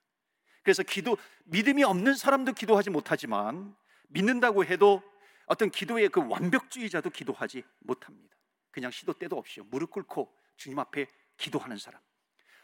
그래서 0.62 0.82
기도 0.82 1.16
믿음이 1.44 1.84
없는 1.84 2.14
사람도 2.14 2.52
기도하지 2.52 2.90
못하지만 2.90 3.74
믿는다고 4.08 4.64
해도 4.64 5.02
어떤 5.46 5.70
기도의 5.70 6.10
그 6.10 6.26
완벽주의자도 6.28 7.10
기도하지 7.10 7.62
못합니다. 7.78 8.36
그냥 8.70 8.90
시도 8.90 9.14
때도 9.14 9.38
없이 9.38 9.60
무릎 9.70 9.92
꿇고 9.92 10.30
주님 10.56 10.78
앞에 10.78 11.06
기도하는 11.38 11.78
사람. 11.78 12.00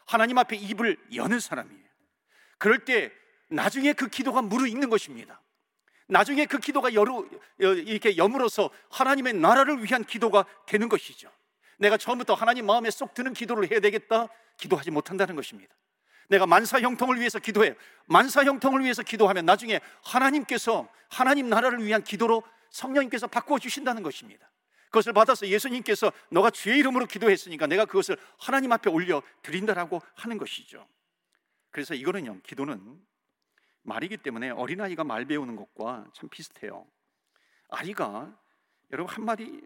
하나님 0.05 0.37
앞에 0.37 0.57
입을 0.57 0.99
여는 1.15 1.41
사람이에요. 1.41 1.89
그럴 2.59 2.85
때 2.85 3.13
나중에 3.49 3.95
그 3.95 4.09
기도가 4.09 4.43
무르익는 4.43 4.91
것입니다. 4.91 5.42
나중에 6.13 6.45
그 6.45 6.59
기도가 6.59 6.93
여루, 6.93 7.29
이렇게 7.59 8.17
여물어서 8.17 8.71
하나님의 8.91 9.33
나라를 9.33 9.83
위한 9.83 10.05
기도가 10.05 10.45
되는 10.67 10.89
것이죠. 10.89 11.31
내가 11.79 11.97
처음부터 11.97 12.35
하나님 12.35 12.67
마음에 12.67 12.91
쏙 12.91 13.15
드는 13.15 13.33
기도를 13.33 13.71
해야 13.71 13.81
되겠다. 13.81 14.29
기도하지 14.59 14.91
못한다는 14.91 15.35
것입니다. 15.35 15.75
내가 16.29 16.47
만사 16.47 16.81
형통을 16.81 17.19
위해서 17.19 17.39
기도해요. 17.39 17.75
만사 18.07 18.45
형통을 18.45 18.83
위해서 18.83 19.03
기도하면 19.03 19.47
나중에 19.47 19.81
하나님께서 20.05 20.87
하나님 21.09 21.49
나라를 21.49 21.85
위한 21.85 22.05
기도로 22.05 22.43
성령님께서 22.71 23.27
바꾸어 23.27 23.59
주신다는 23.59 24.03
것입니다. 24.03 24.51
그것을 24.87 25.15
받아서 25.15 25.49
예수님께서 25.49 26.13
너가 26.31 26.51
주의 26.51 26.79
이름으로 26.79 27.07
기도했으니까 27.07 27.67
내가 27.67 27.87
그것을 27.87 28.19
하나님 28.39 28.71
앞에 28.73 28.91
올려 28.91 29.23
드린다라고 29.41 30.03
하는 30.15 30.37
것이죠. 30.37 30.87
그래서 31.71 31.95
이거는요, 31.95 32.41
기도는 32.43 33.01
말이기 33.83 34.19
때문에 34.19 34.51
어린아이가 34.51 35.05
말 35.05 35.25
배우는 35.25 35.57
것과 35.57 36.07
참 36.13 36.29
비슷해요. 36.29 36.87
아이가 37.71 38.33
여러분 38.93 39.15
한 39.15 39.25
마디 39.25 39.63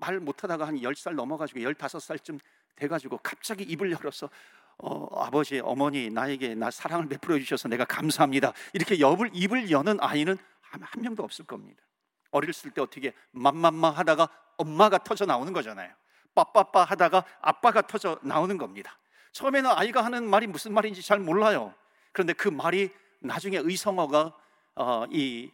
말 0.00 0.20
못하다가 0.20 0.66
한 0.66 0.76
10살 0.76 1.14
넘어가지고 1.14 1.60
15살쯤 1.60 2.40
돼가지고 2.76 3.18
갑자기 3.18 3.64
입을 3.64 3.92
열어서 3.92 4.30
어, 4.78 5.22
아버지, 5.22 5.60
어머니 5.60 6.10
나에게 6.10 6.54
나 6.54 6.70
사랑을 6.70 7.08
베풀어 7.08 7.38
주셔서 7.38 7.68
내가 7.68 7.84
감사합니다. 7.84 8.52
이렇게 8.72 8.96
입을, 8.96 9.30
입을 9.32 9.70
여는 9.70 9.98
아이는 10.00 10.36
한, 10.60 10.82
한 10.82 11.02
명도 11.02 11.22
없을 11.22 11.44
겁니다. 11.44 11.82
어렸을 12.30 12.70
때 12.70 12.80
어떻게 12.80 13.12
맘맘마 13.32 13.90
하다가 13.90 14.28
엄마가 14.56 14.98
터져 14.98 15.26
나오는 15.26 15.52
거잖아요. 15.52 15.92
빠빠빠 16.34 16.84
하다가 16.84 17.24
아빠가 17.40 17.82
터져 17.82 18.18
나오는 18.22 18.56
겁니다. 18.56 18.98
처음에는 19.32 19.70
아이가 19.70 20.04
하는 20.04 20.28
말이 20.28 20.46
무슨 20.46 20.72
말인지 20.72 21.02
잘 21.02 21.20
몰라요. 21.20 21.74
그런데 22.12 22.32
그 22.32 22.48
말이 22.48 22.90
나중에 23.22 23.58
의성어가 23.58 24.36
어, 24.74 25.04
이 25.10 25.50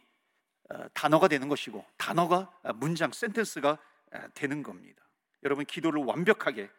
어, 0.69 0.87
단어가 0.93 1.27
되는 1.27 1.47
것이고 1.49 1.85
단어가 1.97 2.51
문장 2.75 3.11
센텐스가 3.11 3.77
되는 4.33 4.63
겁니다. 4.63 5.03
여러분 5.43 5.65
기도를 5.65 6.03
완벽하게 6.03 6.69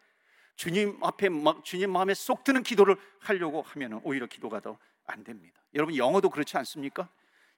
주님 0.57 0.99
앞에 1.03 1.29
주님 1.65 1.91
마음에 1.93 2.13
쏙 2.15 2.45
드는 2.45 2.63
기도를 2.63 2.97
하려고 3.21 3.63
하면 3.63 4.01
오히려 4.05 4.27
기도가 4.27 4.61
더 4.61 4.79
안 5.11 5.25
됩니다. 5.25 5.61
여러분 5.75 5.97
영어도 5.97 6.31
그렇지 6.31 6.57
않습니까? 6.59 7.09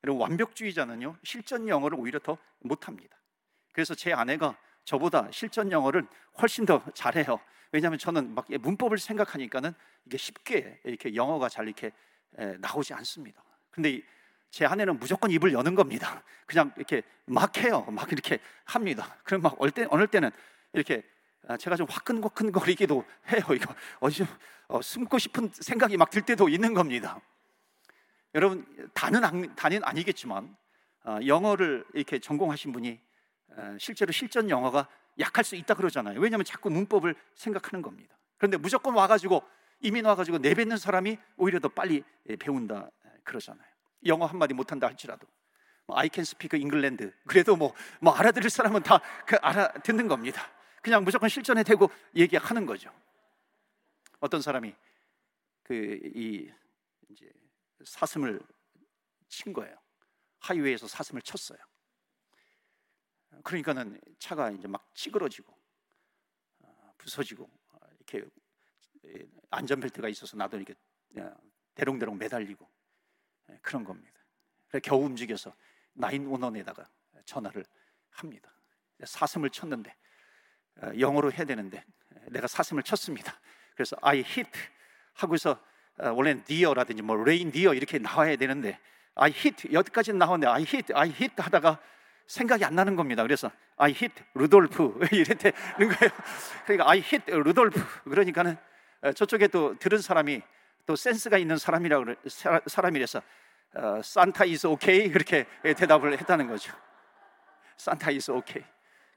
여러분 0.05 0.23
완벽주의자는요 0.23 1.17
실전 1.23 1.69
영어를 1.69 1.99
오히려 1.99 2.19
더 2.19 2.39
못합니다. 2.61 3.17
그래서 3.73 3.95
제 3.95 4.13
아내가 4.13 4.57
저보다 4.85 5.31
실전 5.31 5.71
영어를 5.71 6.07
훨씬 6.41 6.67
더 6.67 6.83
잘해요. 6.95 7.41
왜냐하면 7.71 7.99
저는 7.99 8.35
막 8.35 8.47
문법을 8.51 8.99
생각하니까는 8.99 9.73
이게 10.07 10.17
쉽게 10.17 10.81
이렇게 10.85 11.15
영어가 11.15 11.49
잘 11.49 11.67
이렇게 11.67 11.93
나오지 12.59 12.95
않습니다. 12.95 13.43
근데 13.71 14.01
제 14.51 14.67
아내는 14.67 14.99
무조건 14.99 15.31
입을 15.31 15.53
여는 15.53 15.75
겁니다. 15.75 16.23
그냥 16.47 16.73
이렇게 16.77 17.03
막 17.27 17.57
해요. 17.59 17.87
막 17.91 18.11
이렇게 18.13 18.39
합니다. 18.65 19.17
그럼 19.25 19.43
막 19.43 19.57
어느, 19.59 19.71
때, 19.71 19.87
어느 19.91 20.07
때는 20.07 20.31
이렇게 20.73 21.03
아, 21.49 21.57
제가 21.57 21.77
좀 21.77 21.87
화끈화끈거리기도 21.91 23.05
해요. 23.33 23.43
이거 23.55 23.75
어디 24.01 24.25
어, 24.69 24.81
숨고 24.81 25.19
싶은 25.19 25.51
생각이 25.53 25.97
막 25.97 26.11
들 26.11 26.23
때도 26.23 26.49
있는 26.49 26.75
겁니다. 26.75 27.21
여러분 28.35 28.65
다는 28.95 29.55
다는 29.57 29.85
아니겠지만 29.85 30.57
어, 31.05 31.19
영어를 31.27 31.85
이렇게 31.95 32.19
전공하신 32.19 32.73
분이 32.73 33.01
어, 33.57 33.77
실제로 33.79 34.13
실전 34.13 34.49
영어가 34.51 34.89
약할 35.19 35.45
수 35.45 35.57
있다 35.57 35.75
그러잖아요. 35.75 36.21
왜냐하면 36.21 36.45
자꾸 36.45 36.71
문법을 36.71 37.15
생각하는 37.35 37.83
겁니다. 37.83 38.17
그런데 38.39 38.57
무조건 38.57 38.95
와가지고 38.95 39.43
이민 39.83 40.05
와가지고 40.05 40.39
내뱉는 40.39 40.77
사람이 40.79 41.19
오히려 41.37 41.59
더 41.59 41.69
빨리 41.69 42.03
예, 42.29 42.37
배운다 42.37 42.91
그러잖아요. 43.25 43.67
영어 44.07 44.27
한 44.27 44.39
마디 44.39 44.55
못한다 44.55 44.87
할지라도 44.87 45.27
뭐 45.87 45.99
I 45.99 46.09
can 46.13 46.23
speak 46.23 46.59
England 46.59 47.11
그래도 47.27 47.57
뭐, 47.57 47.75
뭐 48.01 48.13
알아들을 48.15 48.49
사람은 48.51 48.83
다 48.83 49.01
그 49.27 49.37
알아듣는 49.37 50.09
겁니다. 50.09 50.43
그냥 50.83 51.05
무조건 51.05 51.29
실전에 51.29 51.63
대고 51.63 51.91
얘기하는 52.17 52.67
거죠. 52.67 52.91
어떤 54.21 54.41
사람이 54.41 54.75
그 55.65 56.01
이 56.15 56.51
이제 57.11 57.31
사슴을 57.85 58.41
친 59.29 59.53
거예요. 59.53 59.77
하이웨이에서 60.41 60.87
사슴을 60.89 61.23
쳤어요. 61.23 61.59
그러니까는 63.45 64.01
차가 64.19 64.51
이제 64.51 64.69
막 64.69 64.87
찌그러지고 64.95 65.53
어, 66.61 66.95
부서지고 66.99 67.45
어, 67.45 67.79
이렇게 67.97 68.29
안전벨트가 69.51 70.09
있어서 70.09 70.37
나도 70.37 70.57
이렇게 70.57 70.75
어, 71.19 71.35
대롱대롱 71.75 72.19
매달리고 72.19 72.69
예, 73.51 73.59
그런 73.63 73.85
겁니다. 73.85 74.21
그래 74.69 74.81
겨우 74.81 75.05
움직여서 75.05 75.55
나인원원에다가 75.95 76.89
전화를 77.25 77.65
합니다. 78.11 78.53
사슴을 79.05 79.51
쳤는데 79.51 79.95
영어로 80.99 81.33
해야 81.33 81.45
되는데 81.45 81.85
내가 82.29 82.47
사슴을 82.47 82.83
쳤습니다. 82.83 83.39
그래서 83.75 83.97
I 84.01 84.19
hit 84.19 84.51
하고서 85.15 85.63
원래는 85.99 86.45
deer라든지 86.45 87.03
뭐 87.03 87.21
reindeer 87.21 87.77
이렇게 87.77 87.99
나와야 87.99 88.37
되는데 88.37 88.79
I 89.15 89.31
hit 89.31 89.73
여기까지 89.73 90.13
나오는데 90.13 90.47
I 90.47 90.63
hit 90.63 90.95
I 90.95 91.09
hit 91.11 91.35
하다가 91.37 91.81
생각이 92.27 92.65
안 92.65 92.75
나는 92.75 92.97
겁니다. 92.97 93.23
그래서 93.23 93.51
I 93.77 93.91
hit 93.91 94.23
루돌프 94.35 95.01
이랬다는 95.13 95.53
거예요. 95.79 96.13
그러니까 96.65 96.91
I 96.91 96.99
hit 96.99 97.31
루돌프 97.31 97.81
그러니까는 98.05 98.57
저쪽에 99.11 99.49
또 99.49 99.77
들은 99.79 99.99
사람이 99.99 100.41
또 100.87 100.95
센스가 100.97 101.39
있는 101.39 101.57
사람이라고 101.57 102.15
사람이라서 102.67 103.23
어, 103.75 104.03
산타 104.03 104.45
is 104.45 104.67
okay 104.67 105.11
그렇게 105.11 105.47
대답을 105.63 106.19
했다는 106.19 106.47
거죠. 106.47 106.73
산타 107.77 108.11
is 108.11 108.31
okay. 108.31 108.65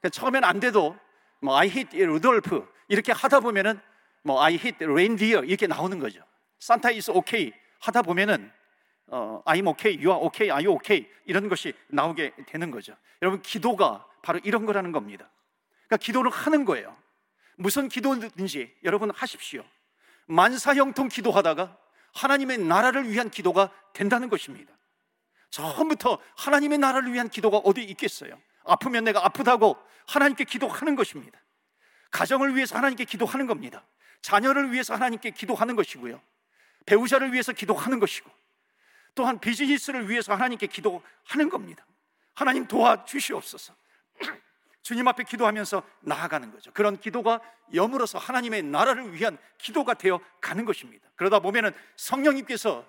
그러니까 0.00 0.08
처음엔 0.10 0.44
안 0.44 0.58
돼도 0.60 0.96
뭐 1.40 1.56
I 1.56 1.68
hit 1.68 1.96
루돌프 1.96 2.66
이렇게 2.88 3.12
하다 3.12 3.40
보면은 3.40 3.78
뭐 4.22 4.42
I 4.42 4.54
hit 4.54 4.84
reindeer 4.84 5.46
이렇게 5.46 5.66
나오는 5.66 5.98
거죠. 5.98 6.20
산타 6.58 6.88
is 6.90 7.10
okay 7.10 7.52
하다 7.80 8.02
보면은 8.02 8.50
어, 9.08 9.40
I'm 9.46 9.68
okay, 9.68 9.96
you 9.96 10.10
are 10.10 10.26
okay, 10.26 10.50
are 10.50 10.66
you 10.66 10.74
okay 10.74 11.08
이런 11.26 11.48
것이 11.48 11.74
나오게 11.88 12.32
되는 12.46 12.70
거죠. 12.70 12.96
여러분 13.22 13.40
기도가 13.42 14.06
바로 14.22 14.40
이런 14.42 14.66
거라는 14.66 14.90
겁니다. 14.90 15.30
그러니까 15.86 15.98
기도를 15.98 16.30
하는 16.30 16.64
거예요. 16.64 16.96
무슨 17.56 17.88
기도든지 17.88 18.74
여러분 18.84 19.10
하십시오. 19.10 19.64
만사형통 20.26 21.08
기도하다가 21.08 21.76
하나님의 22.14 22.58
나라를 22.58 23.10
위한 23.10 23.30
기도가 23.30 23.70
된다는 23.92 24.28
것입니다. 24.28 24.76
처음부터 25.50 26.18
하나님의 26.36 26.78
나라를 26.78 27.12
위한 27.12 27.28
기도가 27.28 27.58
어디 27.58 27.82
있겠어요? 27.84 28.38
아프면 28.64 29.04
내가 29.04 29.24
아프다고 29.24 29.76
하나님께 30.06 30.44
기도하는 30.44 30.96
것입니다. 30.96 31.38
가정을 32.10 32.56
위해서 32.56 32.76
하나님께 32.76 33.04
기도하는 33.04 33.46
겁니다. 33.46 33.84
자녀를 34.22 34.72
위해서 34.72 34.94
하나님께 34.94 35.30
기도하는 35.30 35.76
것이고요. 35.76 36.20
배우자를 36.86 37.32
위해서 37.32 37.52
기도하는 37.52 37.98
것이고 38.00 38.30
또한 39.14 39.40
비즈니스를 39.40 40.08
위해서 40.08 40.32
하나님께 40.34 40.66
기도하는 40.66 41.48
겁니다. 41.50 41.84
하나님 42.34 42.66
도와주시옵소서. 42.66 43.74
주님 44.86 45.08
앞에 45.08 45.24
기도하면서 45.24 45.82
나아가는 46.02 46.48
거죠. 46.52 46.70
그런 46.72 46.96
기도가 46.96 47.40
여물어서 47.74 48.20
하나님의 48.20 48.62
나라를 48.62 49.14
위한 49.14 49.36
기도가 49.58 49.94
되어 49.94 50.20
가는 50.40 50.64
것입니다. 50.64 51.08
그러다 51.16 51.40
보면은 51.40 51.72
성령님께서 51.96 52.86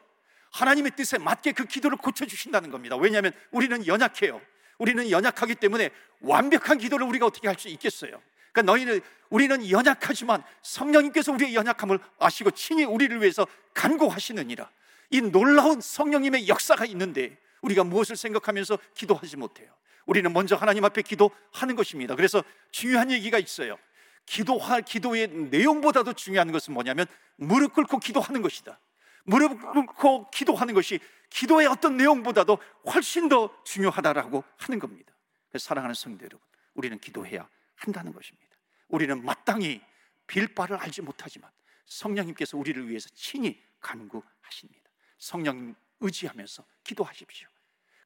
하나님의 0.51 0.91
뜻에 0.95 1.17
맞게 1.17 1.53
그 1.53 1.65
기도를 1.65 1.97
고쳐주신다는 1.97 2.69
겁니다. 2.69 2.95
왜냐하면 2.97 3.31
우리는 3.49 3.87
연약해요. 3.87 4.39
우리는 4.77 5.09
연약하기 5.09 5.55
때문에 5.55 5.89
완벽한 6.21 6.77
기도를 6.77 7.07
우리가 7.07 7.25
어떻게 7.25 7.47
할 7.47 7.57
수 7.57 7.67
있겠어요? 7.67 8.21
그러니까 8.51 8.71
너희는 8.71 9.01
우리는 9.31 9.71
연약하지만 9.71 10.43
성령님께서 10.61 11.31
우리의 11.31 11.55
연약함을 11.55 11.97
아시고 12.19 12.51
친히 12.51 12.83
우리를 12.83 13.19
위해서 13.21 13.47
간구하시느니라. 13.73 14.69
이 15.09 15.21
놀라운 15.21 15.81
성령님의 15.81 16.47
역사가 16.47 16.85
있는데 16.85 17.39
우리가 17.61 17.83
무엇을 17.83 18.15
생각하면서 18.15 18.77
기도하지 18.93 19.37
못해요. 19.37 19.71
우리는 20.05 20.31
먼저 20.31 20.55
하나님 20.55 20.85
앞에 20.85 21.01
기도하는 21.01 21.75
것입니다. 21.75 22.15
그래서 22.15 22.43
중요한 22.71 23.11
얘기가 23.11 23.37
있어요. 23.39 23.77
기도할 24.25 24.81
기도의 24.81 25.27
내용보다도 25.27 26.13
중요한 26.13 26.51
것은 26.51 26.73
뭐냐면 26.73 27.05
무릎 27.35 27.73
꿇고 27.73 27.99
기도하는 27.99 28.41
것이다. 28.41 28.79
무릎 29.23 29.59
꿇고 29.73 30.29
기도하는 30.31 30.73
것이 30.73 30.99
기도의 31.29 31.67
어떤 31.67 31.97
내용보다도 31.97 32.57
훨씬 32.93 33.27
더 33.29 33.53
중요하다라고 33.63 34.43
하는 34.57 34.79
겁니다. 34.79 35.13
사랑하는 35.57 35.93
성도 35.93 36.23
여러분, 36.23 36.45
우리는 36.73 36.97
기도해야 36.99 37.47
한다는 37.75 38.13
것입니다. 38.13 38.47
우리는 38.87 39.23
마땅히 39.23 39.81
빌 40.25 40.53
바를 40.53 40.77
알지 40.77 41.01
못하지만 41.01 41.49
성령님께서 41.85 42.57
우리를 42.57 42.87
위해서 42.89 43.09
친히 43.13 43.61
간구하십니다. 43.79 44.89
성령 45.17 45.75
의지하면서 45.99 46.65
기도하십시오. 46.83 47.47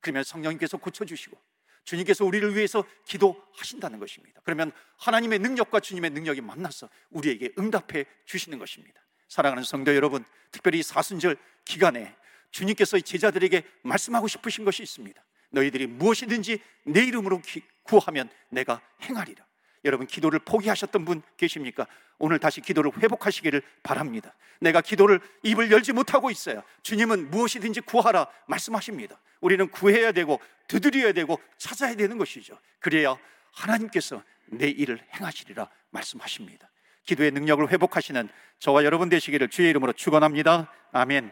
그러면 0.01 0.23
성령님께서 0.23 0.77
고쳐주시고 0.77 1.37
주님께서 1.83 2.25
우리를 2.25 2.55
위해서 2.55 2.83
기도하신다는 3.05 3.99
것입니다. 3.99 4.41
그러면 4.43 4.71
하나님의 4.97 5.39
능력과 5.39 5.79
주님의 5.79 6.11
능력이 6.11 6.41
만나서 6.41 6.89
우리에게 7.09 7.53
응답해 7.57 8.05
주시는 8.25 8.59
것입니다. 8.59 9.01
사랑하는 9.27 9.63
성도 9.63 9.95
여러분, 9.95 10.23
특별히 10.51 10.83
사순절 10.83 11.37
기간에 11.65 12.15
주님께서 12.51 12.99
제자들에게 12.99 13.63
말씀하고 13.83 14.27
싶으신 14.27 14.65
것이 14.65 14.83
있습니다. 14.83 15.23
너희들이 15.51 15.87
무엇이든지 15.87 16.61
내 16.85 17.03
이름으로 17.03 17.41
구하면 17.83 18.29
내가 18.49 18.81
행하리라. 19.01 19.45
여러분 19.83 20.05
기도를 20.07 20.39
포기하셨던 20.39 21.05
분 21.05 21.21
계십니까? 21.37 21.87
오늘 22.19 22.39
다시 22.39 22.61
기도를 22.61 22.91
회복하시기를 23.01 23.61
바랍니다. 23.81 24.33
내가 24.59 24.81
기도를 24.81 25.19
입을 25.43 25.71
열지 25.71 25.91
못하고 25.91 26.29
있어요. 26.29 26.61
주님은 26.83 27.31
무엇이든지 27.31 27.81
구하라 27.81 28.27
말씀하십니다. 28.47 29.19
우리는 29.41 29.67
구해야 29.69 30.11
되고 30.11 30.39
두드려야 30.67 31.13
되고 31.13 31.39
찾아야 31.57 31.95
되는 31.95 32.17
것이죠. 32.17 32.57
그래야 32.79 33.17
하나님께서 33.53 34.23
내 34.45 34.67
일을 34.69 35.03
행하시리라 35.15 35.67
말씀하십니다. 35.89 36.69
기도의 37.05 37.31
능력을 37.31 37.67
회복하시는 37.71 38.29
저와 38.59 38.83
여러분 38.83 39.09
되시기를 39.09 39.49
주의 39.49 39.69
이름으로 39.71 39.93
축원합니다. 39.93 40.71
아멘. 40.91 41.31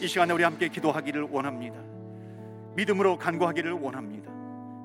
이 0.00 0.08
시간에 0.08 0.32
우리 0.32 0.42
함께 0.42 0.68
기도하기를 0.68 1.22
원합니다. 1.30 1.78
믿음으로 2.74 3.16
간구하기를 3.18 3.72
원합니다. 3.72 4.32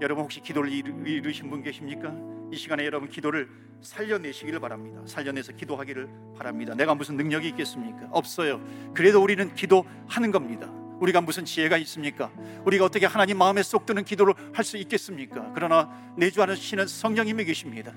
여러분 0.01 0.23
혹시 0.23 0.39
기도를 0.41 0.71
이루신 0.71 1.49
분 1.49 1.63
계십니까? 1.63 2.13
이 2.51 2.57
시간에 2.57 2.85
여러분 2.85 3.09
기도를 3.09 3.49
살려내시기를 3.81 4.59
바랍니다. 4.59 5.01
살려내서 5.05 5.53
기도하기를 5.53 6.09
바랍니다. 6.37 6.75
내가 6.75 6.93
무슨 6.93 7.15
능력이 7.15 7.47
있겠습니까? 7.49 8.09
없어요. 8.11 8.61
그래도 8.93 9.23
우리는 9.23 9.53
기도하는 9.55 10.31
겁니다. 10.31 10.69
우리가 10.99 11.21
무슨 11.21 11.45
지혜가 11.45 11.77
있습니까? 11.77 12.29
우리가 12.65 12.85
어떻게 12.85 13.05
하나님 13.07 13.37
마음에 13.37 13.63
쏙 13.63 13.85
드는 13.85 14.03
기도를 14.03 14.33
할 14.53 14.63
수 14.63 14.77
있겠습니까? 14.77 15.51
그러나 15.55 15.89
내주하시는 16.17 16.85
성령님이 16.85 17.45
계십니다. 17.45 17.93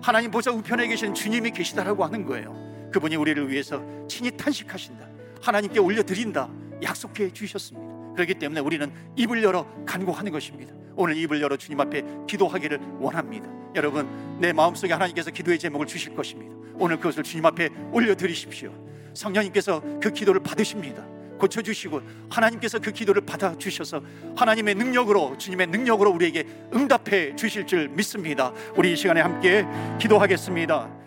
하나님 0.00 0.30
보좌 0.30 0.52
우편에 0.52 0.86
계신 0.86 1.12
주님이 1.14 1.50
계시다라고 1.50 2.04
하는 2.04 2.24
거예요. 2.24 2.90
그분이 2.92 3.16
우리를 3.16 3.50
위해서 3.50 3.82
친히 4.06 4.30
탄식하신다. 4.36 5.08
하나님께 5.42 5.80
올려드린다. 5.80 6.48
약속해 6.82 7.32
주셨습니다. 7.32 8.12
그렇기 8.14 8.34
때문에 8.34 8.60
우리는 8.60 8.92
입을 9.16 9.42
열어 9.42 9.66
간구하는 9.84 10.30
것입니다. 10.30 10.72
오늘 10.96 11.16
입을 11.16 11.40
열어 11.40 11.56
주님 11.56 11.80
앞에 11.80 12.02
기도하기를 12.26 12.80
원합니다. 12.98 13.48
여러분, 13.74 14.38
내 14.40 14.52
마음속에 14.52 14.92
하나님께서 14.92 15.30
기도의 15.30 15.58
제목을 15.58 15.86
주실 15.86 16.16
것입니다. 16.16 16.54
오늘 16.78 16.96
그것을 16.96 17.22
주님 17.22 17.44
앞에 17.46 17.68
올려드리십시오. 17.92 18.72
성령님께서 19.14 19.82
그 20.00 20.10
기도를 20.10 20.42
받으십니다. 20.42 21.04
고쳐주시고 21.38 22.00
하나님께서 22.30 22.78
그 22.78 22.92
기도를 22.92 23.22
받아주셔서 23.26 24.02
하나님의 24.36 24.74
능력으로 24.74 25.36
주님의 25.36 25.66
능력으로 25.68 26.10
우리에게 26.10 26.46
응답해 26.74 27.36
주실 27.36 27.66
줄 27.66 27.88
믿습니다. 27.88 28.52
우리 28.74 28.92
이 28.92 28.96
시간에 28.96 29.20
함께 29.20 29.66
기도하겠습니다. 30.00 31.05